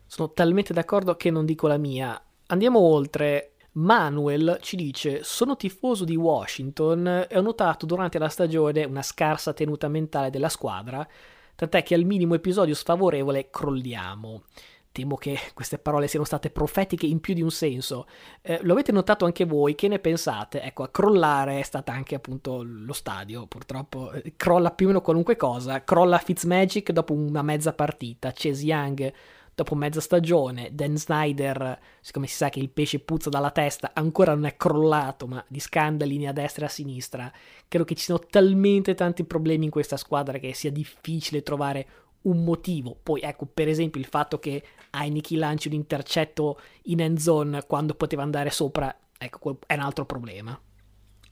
[0.08, 2.20] Sono talmente d'accordo che non dico la mia.
[2.48, 8.84] Andiamo oltre Manuel ci dice: Sono tifoso di Washington e ho notato durante la stagione
[8.84, 11.08] una scarsa tenuta mentale della squadra,
[11.56, 14.44] tant'è che al minimo episodio sfavorevole crolliamo.
[14.92, 18.08] Temo che queste parole siano state profetiche in più di un senso.
[18.42, 19.76] Eh, lo avete notato anche voi?
[19.76, 20.60] Che ne pensate?
[20.62, 24.12] Ecco, a crollare è stata anche appunto lo stadio, purtroppo.
[24.12, 25.84] Eh, crolla più o meno qualunque cosa.
[25.84, 28.32] Crolla Fitzmagic dopo una mezza partita.
[28.34, 29.14] Chase Young
[29.58, 34.36] dopo mezza stagione, Dan Snyder, siccome si sa che il pesce puzza dalla testa, ancora
[34.36, 37.34] non è crollato, ma di scandali a destra e a sinistra,
[37.68, 41.88] credo che ci siano talmente tanti problemi in questa squadra che sia difficile trovare
[42.22, 42.96] un motivo.
[43.02, 47.96] Poi ecco, per esempio, il fatto che Heineken lanci un intercetto in end zone quando
[47.96, 50.60] poteva andare sopra, ecco, è un altro problema.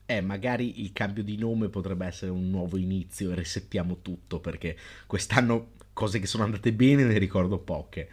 [0.08, 4.78] eh, magari il cambio di nome potrebbe essere un nuovo inizio e resettiamo tutto perché
[5.08, 8.08] quest'anno cose che sono andate bene ne ricordo poche.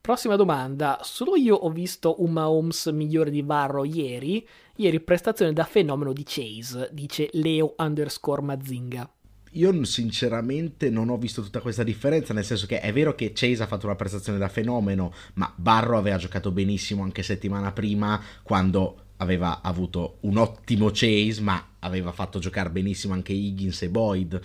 [0.00, 0.98] Prossima domanda.
[1.02, 4.46] Solo io ho visto un Mahomes migliore di Varro ieri.
[4.76, 9.08] Ieri prestazione da fenomeno di Chase, dice Leo underscore Mazinga.
[9.52, 13.62] Io sinceramente non ho visto tutta questa differenza, nel senso che è vero che Chase
[13.62, 19.04] ha fatto una prestazione da fenomeno, ma Barro aveva giocato benissimo anche settimana prima quando
[19.18, 24.40] aveva avuto un ottimo Chase, ma aveva fatto giocare benissimo anche Higgins e Boyd,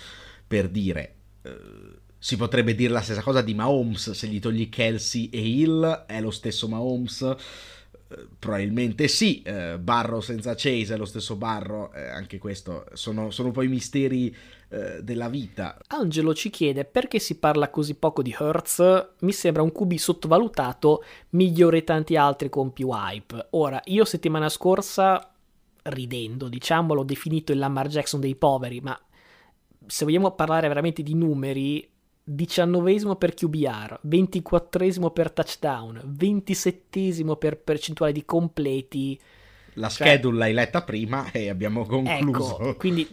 [0.45, 1.15] per dire...
[1.41, 6.05] Eh, si potrebbe dire la stessa cosa di Mahomes, se gli togli Kelsey e Hill
[6.07, 7.21] è lo stesso Mahomes.
[7.21, 13.29] Eh, probabilmente sì, eh, Barro senza Chase è lo stesso Barro, eh, anche questo sono,
[13.29, 14.35] sono poi misteri
[14.69, 15.77] eh, della vita.
[15.89, 21.03] Angelo ci chiede perché si parla così poco di Hertz, mi sembra un QB sottovalutato,
[21.29, 23.49] migliore tanti altri con più hype.
[23.51, 25.31] Ora, io settimana scorsa,
[25.83, 28.99] ridendo diciamo, l'ho definito il Lamar Jackson dei poveri, ma
[29.85, 31.93] se vogliamo parlare veramente di numeri,
[32.27, 39.19] 19 per QBR, 24 per touchdown, 27 per percentuale di completi.
[39.73, 42.59] La cioè, schedule l'hai letta prima e abbiamo concluso.
[42.59, 43.07] Ecco, quindi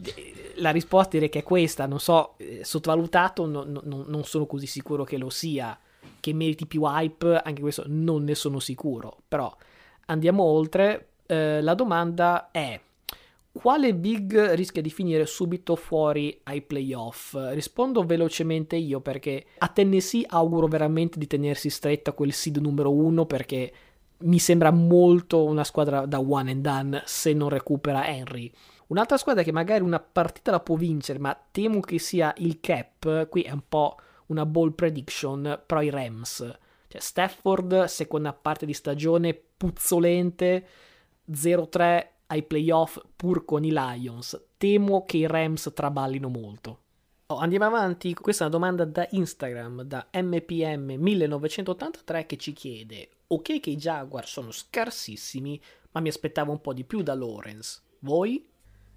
[0.57, 4.67] la risposta direi che è questa, non so, eh, sottovalutato, no, no, non sono così
[4.67, 5.79] sicuro che lo sia,
[6.19, 9.55] che meriti più hype, anche questo non ne sono sicuro, però
[10.07, 12.81] andiamo oltre, eh, la domanda è
[13.53, 17.37] quale big rischia di finire subito fuori ai playoff?
[17.51, 23.27] Rispondo velocemente io perché a Tennessee auguro veramente di tenersi stretta quel seed numero uno
[23.27, 23.73] perché
[24.23, 28.51] mi sembra molto una squadra da one and done se non recupera Henry.
[28.87, 33.29] Un'altra squadra che magari una partita la può vincere, ma temo che sia il cap,
[33.29, 33.97] qui è un po'
[34.27, 36.59] una ball prediction, però i Rams.
[36.89, 40.67] Cioè Stafford, seconda parte di stagione, puzzolente,
[41.31, 44.47] 0-3 ai playoff pur con i Lions.
[44.57, 46.79] Temo che i Rams traballino molto.
[47.27, 53.61] Oh, andiamo avanti, questa è una domanda da Instagram, da MPM1983 che ci chiede Ok
[53.61, 55.59] che i Jaguar sono scarsissimi,
[55.93, 57.81] ma mi aspettavo un po' di più da Lawrence.
[58.01, 58.47] Voi?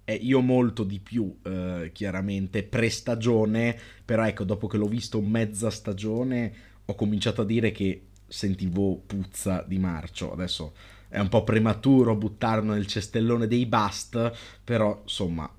[0.04, 5.70] Eh, io molto di più, eh, chiaramente, pre-stagione, però ecco, dopo che l'ho visto mezza
[5.70, 10.32] stagione, ho cominciato a dire che sentivo puzza di marcio.
[10.32, 10.74] Adesso
[11.08, 14.32] è un po' prematuro buttarlo nel cestellone dei bust,
[14.64, 15.50] però insomma,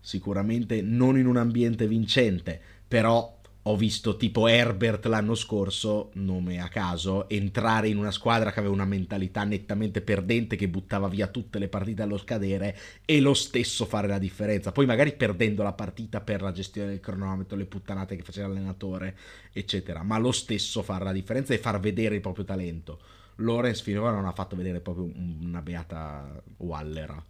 [0.00, 6.68] sicuramente non in un ambiente vincente, però ho visto tipo Herbert l'anno scorso, nome a
[6.68, 11.58] caso, entrare in una squadra che aveva una mentalità nettamente perdente, che buttava via tutte
[11.58, 14.72] le partite allo scadere e lo stesso fare la differenza.
[14.72, 19.14] Poi magari perdendo la partita per la gestione del cronometro, le puttanate che faceva l'allenatore,
[19.52, 22.98] eccetera, ma lo stesso fare la differenza e far vedere il proprio talento.
[23.40, 27.22] Lorenz finora non ha fatto vedere proprio una beata Wallera.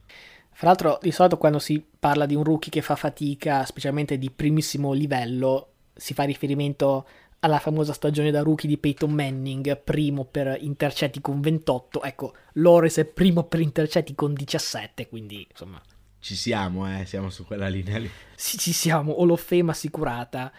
[0.53, 4.31] Fra l'altro, di solito quando si parla di un rookie che fa fatica, specialmente di
[4.31, 7.07] primissimo livello, si fa riferimento
[7.41, 12.03] alla famosa stagione da rookie di Peyton Manning, primo per intercetti con 28.
[12.03, 15.81] Ecco, Lores è primo per intercetti con 17, quindi insomma...
[16.23, 18.11] Ci siamo, eh, siamo su quella linea lì.
[18.35, 20.53] Sì, ci siamo, Olofema assicurata.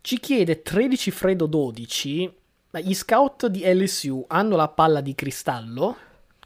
[0.00, 2.32] Ci chiede 13 Fredo 12
[2.78, 5.96] gli scout di LSU hanno la palla di cristallo?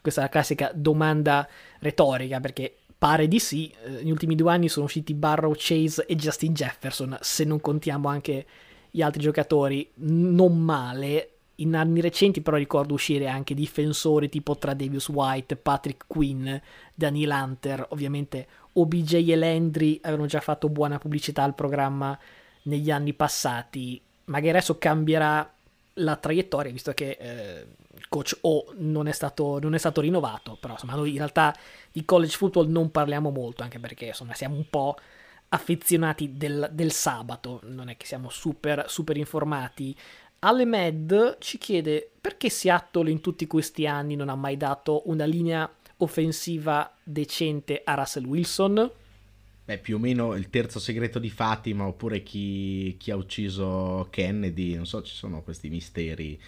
[0.00, 1.46] Questa è la classica domanda
[1.80, 3.70] retorica perché pare di sì.
[3.84, 8.08] Eh, negli ultimi due anni sono usciti Barrow, Chase e Justin Jefferson, se non contiamo
[8.08, 8.46] anche
[8.90, 9.90] gli altri giocatori.
[9.96, 11.30] Non male.
[11.56, 16.48] In anni recenti però ricordo uscire anche difensori tipo Tradevius White, Patrick Quinn,
[16.94, 22.18] Daniel Hunter, ovviamente OBJ e Landry avevano già fatto buona pubblicità al programma
[22.62, 24.00] negli anni passati.
[24.24, 25.53] Magari adesso cambierà
[25.95, 27.66] la traiettoria, visto che eh,
[28.09, 31.55] coach O non è, stato, non è stato rinnovato, però insomma noi in realtà
[31.92, 34.97] di college football non parliamo molto, anche perché insomma siamo un po'
[35.49, 39.97] affezionati del, del sabato, non è che siamo super, super informati.
[40.40, 45.24] Ale Med ci chiede perché Seattle in tutti questi anni non ha mai dato una
[45.24, 48.90] linea offensiva decente a Russell Wilson?
[49.66, 54.74] Beh, più o meno il terzo segreto di Fatima oppure chi, chi ha ucciso Kennedy,
[54.74, 56.38] non so, ci sono questi misteri.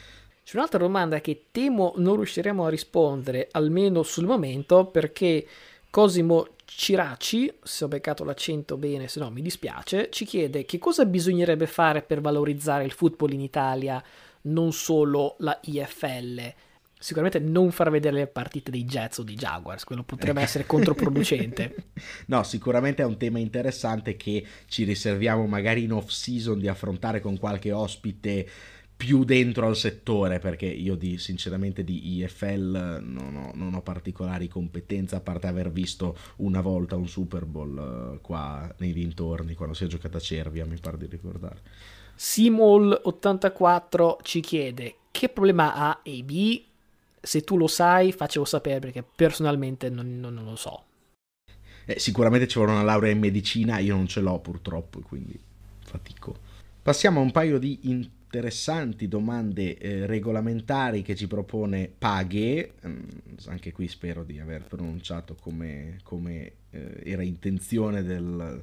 [0.44, 5.46] C'è un'altra domanda che temo non riusciremo a rispondere, almeno sul momento, perché
[5.88, 11.06] Cosimo Ciraci, se ho beccato l'accento bene, se no mi dispiace, ci chiede che cosa
[11.06, 14.02] bisognerebbe fare per valorizzare il football in Italia,
[14.42, 16.54] non solo la IFL
[16.99, 21.90] sicuramente non far vedere le partite dei Jets o dei Jaguars, quello potrebbe essere controproducente.
[22.26, 27.20] no, sicuramente è un tema interessante che ci riserviamo magari in off season di affrontare
[27.20, 28.49] con qualche ospite
[28.97, 34.49] più dentro al settore perché io di, sinceramente di IFL non ho, non ho, particolari
[34.49, 39.74] competenze a parte aver visto una volta un Super Bowl uh, qua nei dintorni quando
[39.74, 41.61] si è giocata a Cervia mi pare di ricordare.
[42.16, 46.64] Simol84 ci chiede che problema ha AB
[47.26, 50.84] se tu lo sai faccelo sapere perché personalmente non, non, non lo so.
[51.84, 55.38] Eh, sicuramente ci vuole una laurea in medicina io non ce l'ho purtroppo quindi
[55.80, 56.36] fatico.
[56.82, 62.98] Passiamo a un paio di in- interessanti domande eh, regolamentari che ci propone Paghe, mm,
[63.46, 68.62] anche qui spero di aver pronunciato come, come eh, era intenzione del,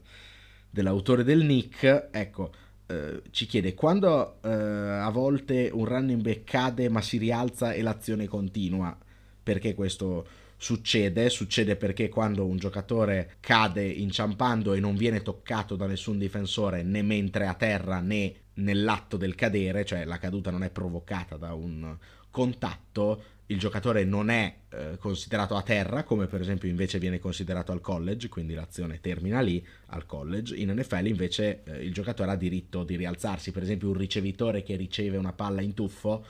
[0.69, 2.51] dell'autore del nick, ecco,
[2.87, 7.81] eh, ci chiede quando eh, a volte un running back cade ma si rialza e
[7.81, 8.97] l'azione continua,
[9.41, 10.25] perché questo
[10.57, 11.29] succede?
[11.29, 17.01] Succede perché quando un giocatore cade inciampando e non viene toccato da nessun difensore né
[17.01, 21.97] mentre a terra né nell'atto del cadere, cioè la caduta non è provocata da un
[22.29, 27.71] contatto, il giocatore non è eh, considerato a terra, come per esempio invece viene considerato
[27.71, 30.55] al college, quindi l'azione termina lì al college.
[30.55, 34.75] In NFL invece eh, il giocatore ha diritto di rialzarsi, per esempio un ricevitore che
[34.75, 36.25] riceve una palla in tuffo,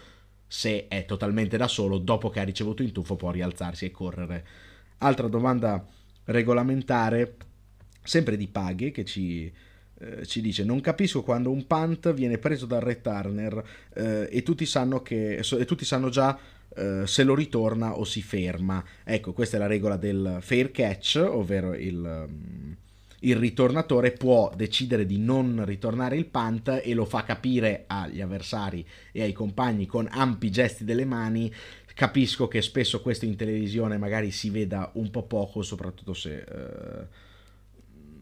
[0.47, 4.45] se è totalmente da solo, dopo che ha ricevuto in tuffo può rialzarsi e correre.
[4.99, 5.85] Altra domanda
[6.25, 7.35] regolamentare,
[8.01, 9.51] sempre di paghe, che ci
[10.03, 14.65] eh, ci dice non capisco quando un punt viene preso dal returner eh, e, tutti
[14.65, 16.37] sanno che, e tutti sanno già
[16.75, 18.83] eh, se lo ritorna o si ferma.
[19.03, 22.75] Ecco questa è la regola del fair catch ovvero il, um,
[23.19, 28.85] il ritornatore può decidere di non ritornare il punt e lo fa capire agli avversari
[29.11, 31.51] e ai compagni con ampi gesti delle mani.
[31.93, 37.07] Capisco che spesso questo in televisione magari si veda un po' poco soprattutto se eh,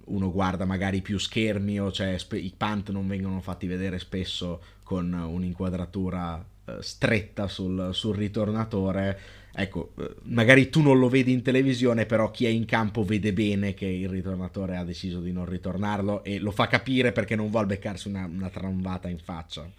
[0.06, 4.62] uno guarda magari più schermi o cioè spe- i punt non vengono fatti vedere spesso
[4.84, 9.20] con un'inquadratura stretta sul, sul, ritornatore.
[9.54, 13.34] Ecco, eh, magari tu non lo vedi in televisione, però chi è in campo vede
[13.34, 17.50] bene che il ritornatore ha deciso di non ritornarlo e lo fa capire perché non
[17.50, 19.70] vuole beccarsi una, una tramvata in faccia.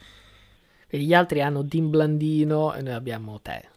[0.86, 3.71] E gli altri hanno Dim Blandino e noi abbiamo te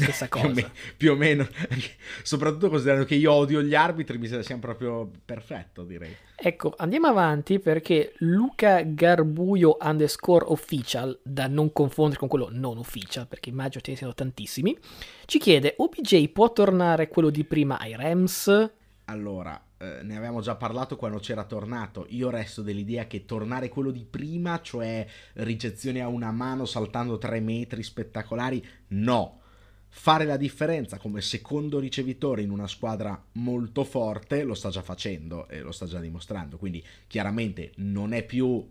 [0.00, 0.46] stessa cosa.
[0.52, 1.46] più, o me- più, o meno,
[2.22, 6.14] soprattutto considerando che io odio gli arbitri, mi sembra proprio perfetto, direi.
[6.34, 13.28] Ecco, andiamo avanti perché Luca Garbuio underscore official, da non confondere con quello non official,
[13.28, 14.76] perché immagino ce ne siano tantissimi,
[15.26, 18.70] ci chiede, OBJ può tornare quello di prima ai Rams?
[19.04, 22.06] Allora, eh, ne avevamo già parlato quando c'era tornato.
[22.10, 27.40] Io resto dell'idea che tornare quello di prima, cioè ricezione a una mano saltando tre
[27.40, 29.41] metri spettacolari, no
[29.94, 35.46] fare la differenza come secondo ricevitore in una squadra molto forte lo sta già facendo
[35.48, 36.56] e lo sta già dimostrando.
[36.56, 38.66] Quindi chiaramente non è più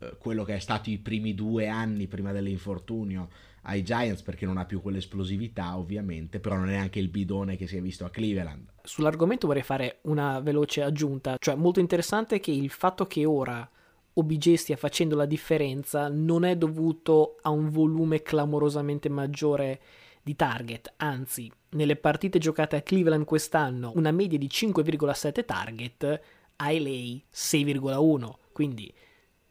[0.00, 3.28] eh, quello che è stato i primi due anni prima dell'infortunio
[3.62, 7.68] ai Giants perché non ha più quell'esplosività ovviamente, però non è neanche il bidone che
[7.68, 8.66] si è visto a Cleveland.
[8.82, 13.68] Sull'argomento vorrei fare una veloce aggiunta, cioè molto interessante che il fatto che ora
[14.14, 19.80] OBJ stia facendo la differenza non è dovuto a un volume clamorosamente maggiore
[20.26, 26.20] di target, anzi, nelle partite giocate a Cleveland quest'anno una media di 5,7 target,
[26.56, 28.92] a LA 6,1, quindi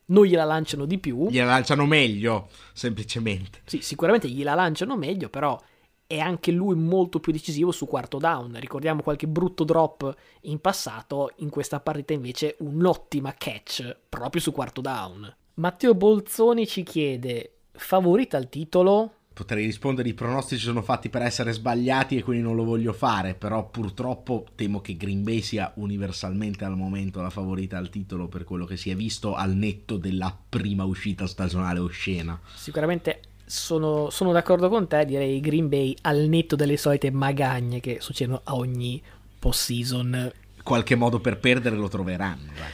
[0.07, 1.29] non gliela lanciano di più.
[1.29, 3.61] Gliela lanciano meglio, semplicemente.
[3.63, 5.57] Sì, sicuramente gliela lanciano meglio, però
[6.05, 8.57] è anche lui molto più decisivo su quarto down.
[8.59, 14.81] Ricordiamo qualche brutto drop in passato, in questa partita invece un'ottima catch proprio su quarto
[14.81, 15.33] down.
[15.53, 19.13] Matteo Bolzoni ci chiede, favorita al titolo?
[19.35, 23.33] Potrei rispondere i pronostici sono fatti per essere sbagliati e quindi non lo voglio fare,
[23.33, 28.45] però purtroppo temo che Green Bay sia universalmente al momento la favorita al titolo per
[28.45, 32.39] quello che si è visto al netto della prima uscita stagionale oscena.
[32.53, 37.97] Sicuramente sono, sono d'accordo con te, direi Green Bay al netto delle solite magagne che
[37.99, 39.03] succedono a ogni
[39.37, 40.31] post-season.
[40.63, 42.71] Qualche modo per perdere lo troveranno, dai.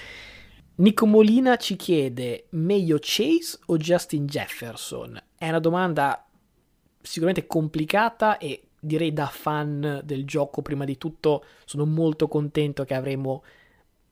[0.75, 5.19] Nico Molina ci chiede meglio Chase o Justin Jefferson?
[5.35, 6.23] È una domanda
[7.01, 12.95] sicuramente complicata e direi da fan del gioco prima di tutto sono molto contento che
[12.95, 13.43] avremo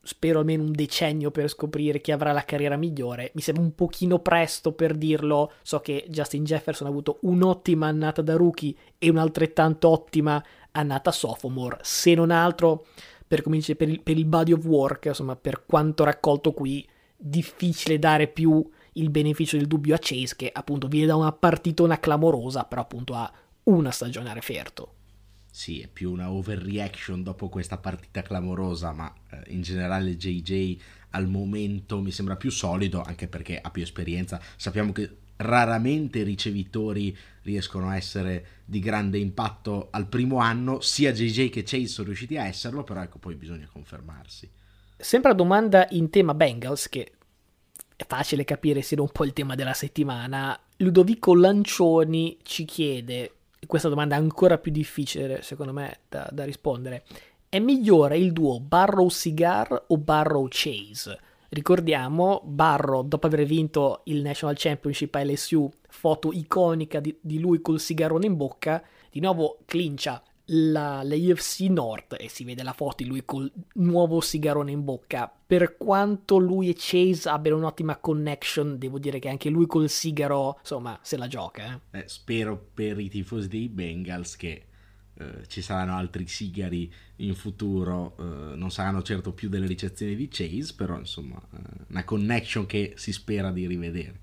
[0.01, 3.31] spero almeno un decennio per scoprire chi avrà la carriera migliore.
[3.35, 5.51] Mi sembra un pochino presto per dirlo.
[5.61, 11.77] So che Justin Jefferson ha avuto un'ottima annata da rookie e un'altrettanto ottima annata sophomore.
[11.81, 12.85] Se non altro,
[13.27, 18.27] per, per il, per il body of work, insomma, per quanto raccolto qui, difficile dare
[18.27, 22.81] più il beneficio del dubbio a Chase che appunto viene da una partitona clamorosa, però
[22.81, 23.31] appunto ha
[23.63, 24.93] una stagione a referto.
[25.51, 30.79] Sì, è più una overreaction dopo questa partita clamorosa, ma eh, in generale JJ
[31.11, 34.39] al momento mi sembra più solido, anche perché ha più esperienza.
[34.55, 41.49] Sappiamo che raramente ricevitori riescono a essere di grande impatto al primo anno, sia JJ
[41.49, 44.49] che Chase sono riusciti a esserlo, però ecco poi bisogna confermarsi.
[44.95, 47.13] Sempre a domanda in tema Bengals, che
[47.99, 53.33] è facile capire sia un po' il tema della settimana, Ludovico Lancioni ci chiede,
[53.67, 57.03] questa domanda è ancora più difficile secondo me da, da rispondere,
[57.49, 61.19] è migliore il duo Barrow-Cigar o Barrow-Chase?
[61.49, 67.61] Ricordiamo, Barrow, dopo aver vinto il National Championship a LSU, foto iconica di, di lui
[67.61, 68.81] col sigarone in bocca,
[69.11, 73.51] di nuovo clincia la, la UFC North e si vede la foto di lui col
[73.73, 75.31] nuovo sigarone in bocca.
[75.45, 80.57] Per quanto lui e Chase abbiano un'ottima connection, devo dire che anche lui col sigaro,
[80.59, 81.81] insomma, se la gioca.
[81.91, 81.99] Eh.
[81.99, 84.65] Eh, spero per i tifosi dei Bengals che
[85.15, 90.27] eh, ci saranno altri sigari in futuro, eh, non saranno certo più delle ricezioni di
[90.29, 91.57] Chase, però insomma eh,
[91.89, 94.19] una connection che si spera di rivedere.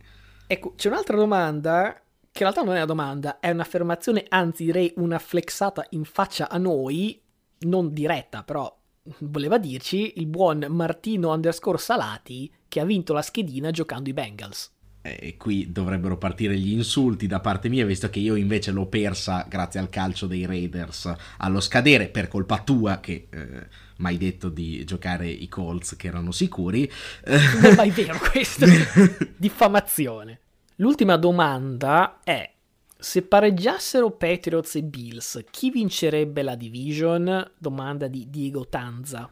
[0.46, 2.00] Ecco, c'è un'altra domanda
[2.36, 6.50] che in realtà non è una domanda, è un'affermazione, anzi direi una flexata in faccia
[6.50, 7.18] a noi,
[7.60, 8.78] non diretta, però
[9.20, 14.74] voleva dirci il buon Martino underscore Salati che ha vinto la schedina giocando i Bengals
[15.06, 19.46] e qui dovrebbero partire gli insulti da parte mia, visto che io invece l'ho persa
[19.48, 23.66] grazie al calcio dei Raiders allo scadere per colpa tua che eh,
[23.98, 26.90] mi hai detto di giocare i Colts che erano sicuri.
[27.24, 28.66] Non è mai vero questo,
[29.36, 30.40] diffamazione.
[30.78, 32.52] L'ultima domanda è
[32.98, 37.52] se pareggiassero Patriots e Bills, chi vincerebbe la division?
[37.56, 39.30] Domanda di Diego Tanza.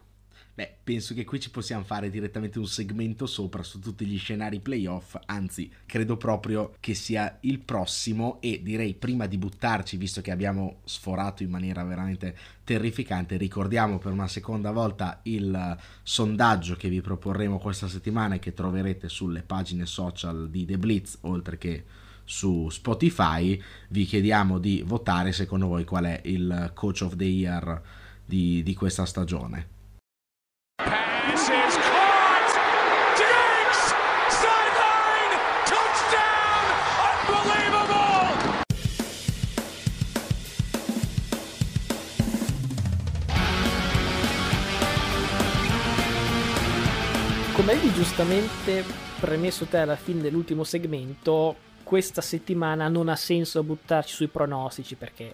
[0.55, 4.61] Beh, penso che qui ci possiamo fare direttamente un segmento sopra su tutti gli scenari
[4.61, 10.31] playoff, anzi, credo proprio che sia il prossimo e direi prima di buttarci, visto che
[10.31, 17.01] abbiamo sforato in maniera veramente terrificante, ricordiamo per una seconda volta il sondaggio che vi
[17.01, 21.83] proporremo questa settimana e che troverete sulle pagine social di The Blitz, oltre che
[22.23, 27.81] su Spotify, vi chiediamo di votare secondo voi qual è il coach of the year
[28.25, 29.74] di, di questa stagione.
[47.65, 48.83] Come avevi giustamente
[49.19, 55.33] premesso te alla fine dell'ultimo segmento, questa settimana non ha senso buttarci sui pronostici perché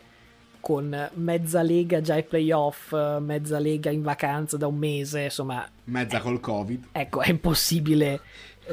[0.61, 5.67] con mezza lega già ai playoff, mezza lega in vacanza da un mese, insomma...
[5.85, 6.87] Mezza è, col Covid.
[6.93, 8.21] Ecco, è impossibile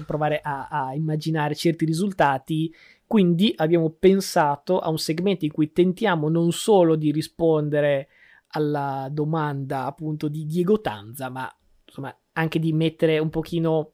[0.07, 2.73] provare a, a immaginare certi risultati.
[3.07, 8.09] Quindi abbiamo pensato a un segmento in cui tentiamo non solo di rispondere
[8.49, 11.51] alla domanda appunto di Diego Tanza, ma
[11.87, 13.93] insomma anche di mettere un pochino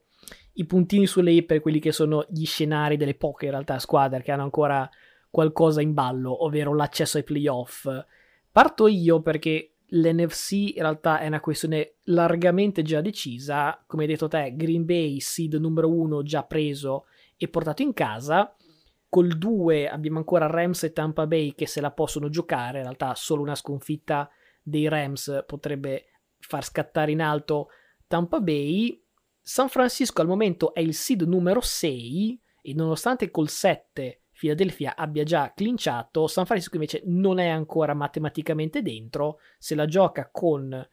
[0.55, 4.22] i puntini sulle i per quelli che sono gli scenari delle poche in realtà squadre
[4.22, 4.88] che hanno ancora
[5.35, 7.89] qualcosa in ballo, ovvero l'accesso ai playoff.
[8.53, 14.28] Parto io perché l'NFC in realtà è una questione largamente già decisa, come hai detto
[14.28, 17.07] te, Green Bay seed numero uno già preso
[17.37, 18.55] e portato in casa.
[19.09, 23.12] Col 2 abbiamo ancora Rams e Tampa Bay che se la possono giocare, in realtà
[23.16, 24.30] solo una sconfitta
[24.62, 26.05] dei Rams potrebbe
[26.39, 27.70] far scattare in alto
[28.07, 29.03] Tampa Bay,
[29.41, 35.24] San Francisco al momento è il seed numero 6 e nonostante col 7 Philadelphia abbia
[35.24, 40.89] già clinciato, San Francisco invece non è ancora matematicamente dentro, se la gioca con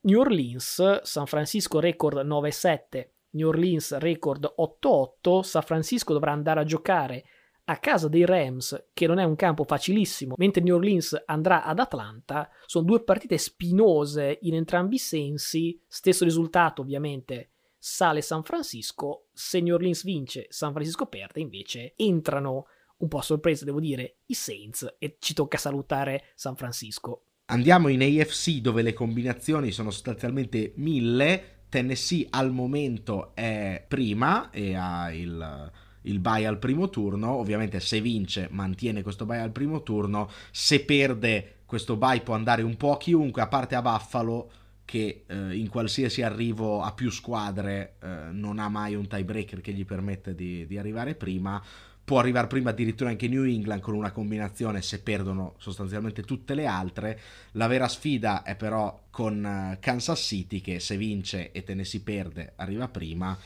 [0.00, 6.64] New Orleans, San Francisco record 9-7, New Orleans record 8-8, San Francisco dovrà andare a
[6.64, 7.24] giocare
[7.68, 11.80] a casa dei Rams, che non è un campo facilissimo, mentre New Orleans andrà ad
[11.80, 12.48] Atlanta.
[12.64, 15.80] Sono due partite spinose in entrambi i sensi.
[15.88, 19.26] Stesso risultato, ovviamente, sale San Francisco.
[19.32, 22.66] Se New Orleans vince, San Francisco perde, invece entrano
[22.98, 27.22] un po' a sorpresa, devo dire, i Saints e ci tocca salutare San Francisco.
[27.46, 31.54] Andiamo in AFC dove le combinazioni sono sostanzialmente mille.
[31.68, 35.72] Tennessee al momento è prima e ha il
[36.06, 40.84] il bye al primo turno, ovviamente se vince mantiene questo bye al primo turno, se
[40.84, 44.50] perde questo bye può andare un po' a chiunque, a parte a Buffalo
[44.84, 49.72] che eh, in qualsiasi arrivo a più squadre eh, non ha mai un tiebreaker che
[49.72, 51.60] gli permette di, di, arrivare prima.
[52.06, 56.64] Può arrivare prima addirittura anche New England con una combinazione se perdono sostanzialmente tutte le
[56.64, 57.20] altre.
[57.52, 61.84] La vera sfida è però con uh, Kansas City che se vince e te ne
[61.84, 63.36] si perde arriva prima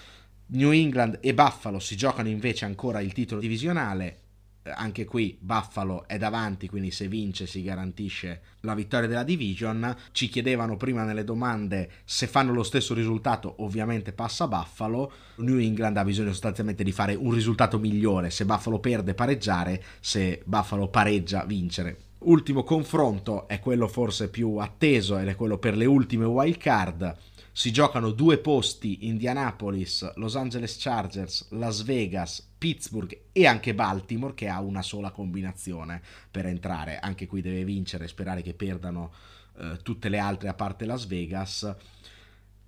[0.48, 4.18] New England e Buffalo si giocano invece ancora il titolo divisionale.
[4.62, 9.96] Anche qui Buffalo è davanti, quindi se vince si garantisce la vittoria della division.
[10.12, 15.12] Ci chiedevano prima nelle domande se fanno lo stesso risultato, ovviamente passa Buffalo.
[15.36, 20.42] New England ha bisogno sostanzialmente di fare un risultato migliore, se Buffalo perde pareggiare, se
[20.44, 22.08] Buffalo pareggia vincere.
[22.20, 27.16] Ultimo confronto è quello forse più atteso ed è quello per le ultime wild card
[27.52, 34.48] si giocano due posti Indianapolis, Los Angeles Chargers, Las Vegas, Pittsburgh e anche Baltimore che
[34.48, 36.98] ha una sola combinazione per entrare.
[36.98, 39.12] Anche qui deve vincere e sperare che perdano
[39.56, 41.74] eh, tutte le altre a parte Las Vegas.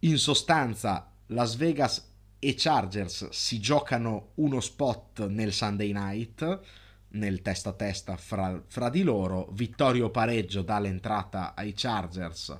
[0.00, 6.60] In sostanza Las Vegas e Chargers si giocano uno spot nel Sunday night
[7.08, 9.50] nel testa a testa fra, fra di loro.
[9.52, 12.58] Vittorio pareggio dà l'entrata ai Chargers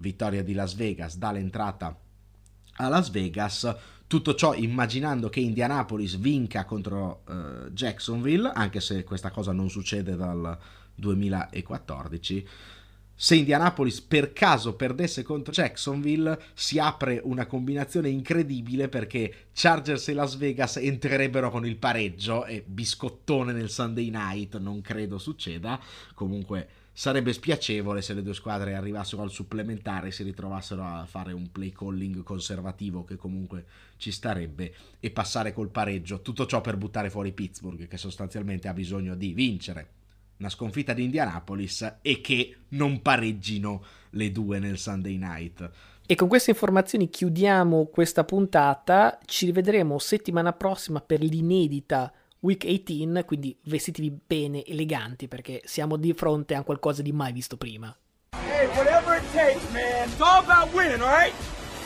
[0.00, 1.96] vittoria di Las Vegas dall'entrata
[2.80, 3.76] a Las Vegas.
[4.08, 10.16] Tutto ciò immaginando che Indianapolis vinca contro uh, Jacksonville, anche se questa cosa non succede
[10.16, 10.58] dal
[10.94, 12.48] 2014.
[13.14, 20.14] Se Indianapolis per caso perdesse contro Jacksonville, si apre una combinazione incredibile perché Chargers e
[20.14, 25.78] Las Vegas entrerebbero con il pareggio e biscottone nel Sunday night, non credo succeda.
[26.14, 26.68] Comunque
[26.98, 31.52] sarebbe spiacevole se le due squadre arrivassero al supplementare e si ritrovassero a fare un
[31.52, 33.66] play calling conservativo che comunque
[33.98, 36.22] ci starebbe e passare col pareggio.
[36.22, 39.90] Tutto ciò per buttare fuori Pittsburgh che sostanzialmente ha bisogno di vincere
[40.38, 45.70] una sconfitta di Indianapolis e che non pareggino le due nel Sunday night.
[46.04, 49.20] E con queste informazioni chiudiamo questa puntata.
[49.24, 56.12] Ci rivedremo settimana prossima per l'inedita Week 18, quindi vestitevi bene, eleganti, perché siamo di
[56.12, 57.94] fronte a qualcosa di mai visto prima.
[58.30, 60.08] Hey, whatever it takes, man.
[60.08, 61.34] It's all about winning, alright?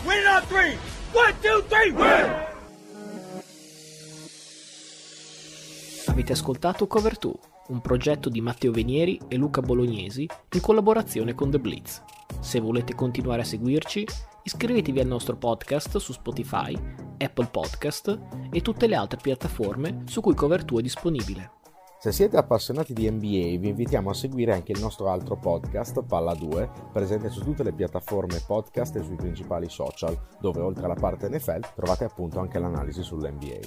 [0.04, 0.76] Win on three.
[1.14, 2.50] One, two, three, win!
[6.08, 7.32] Avete ascoltato Cover 2,
[7.68, 12.02] un progetto di Matteo Venieri e Luca Bolognesi in collaborazione con The Blitz.
[12.40, 14.06] Se volete continuare a seguirci,
[14.42, 16.76] iscrivetevi al nostro podcast su Spotify,
[17.18, 18.18] Apple Podcast
[18.50, 21.50] e tutte le altre piattaforme su cui Cover2 è disponibile.
[22.00, 26.34] Se siete appassionati di NBA vi invitiamo a seguire anche il nostro altro podcast, Palla
[26.34, 31.28] 2, presente su tutte le piattaforme podcast e sui principali social, dove oltre alla parte
[31.28, 33.60] NFL trovate appunto anche l'analisi sull'NBA.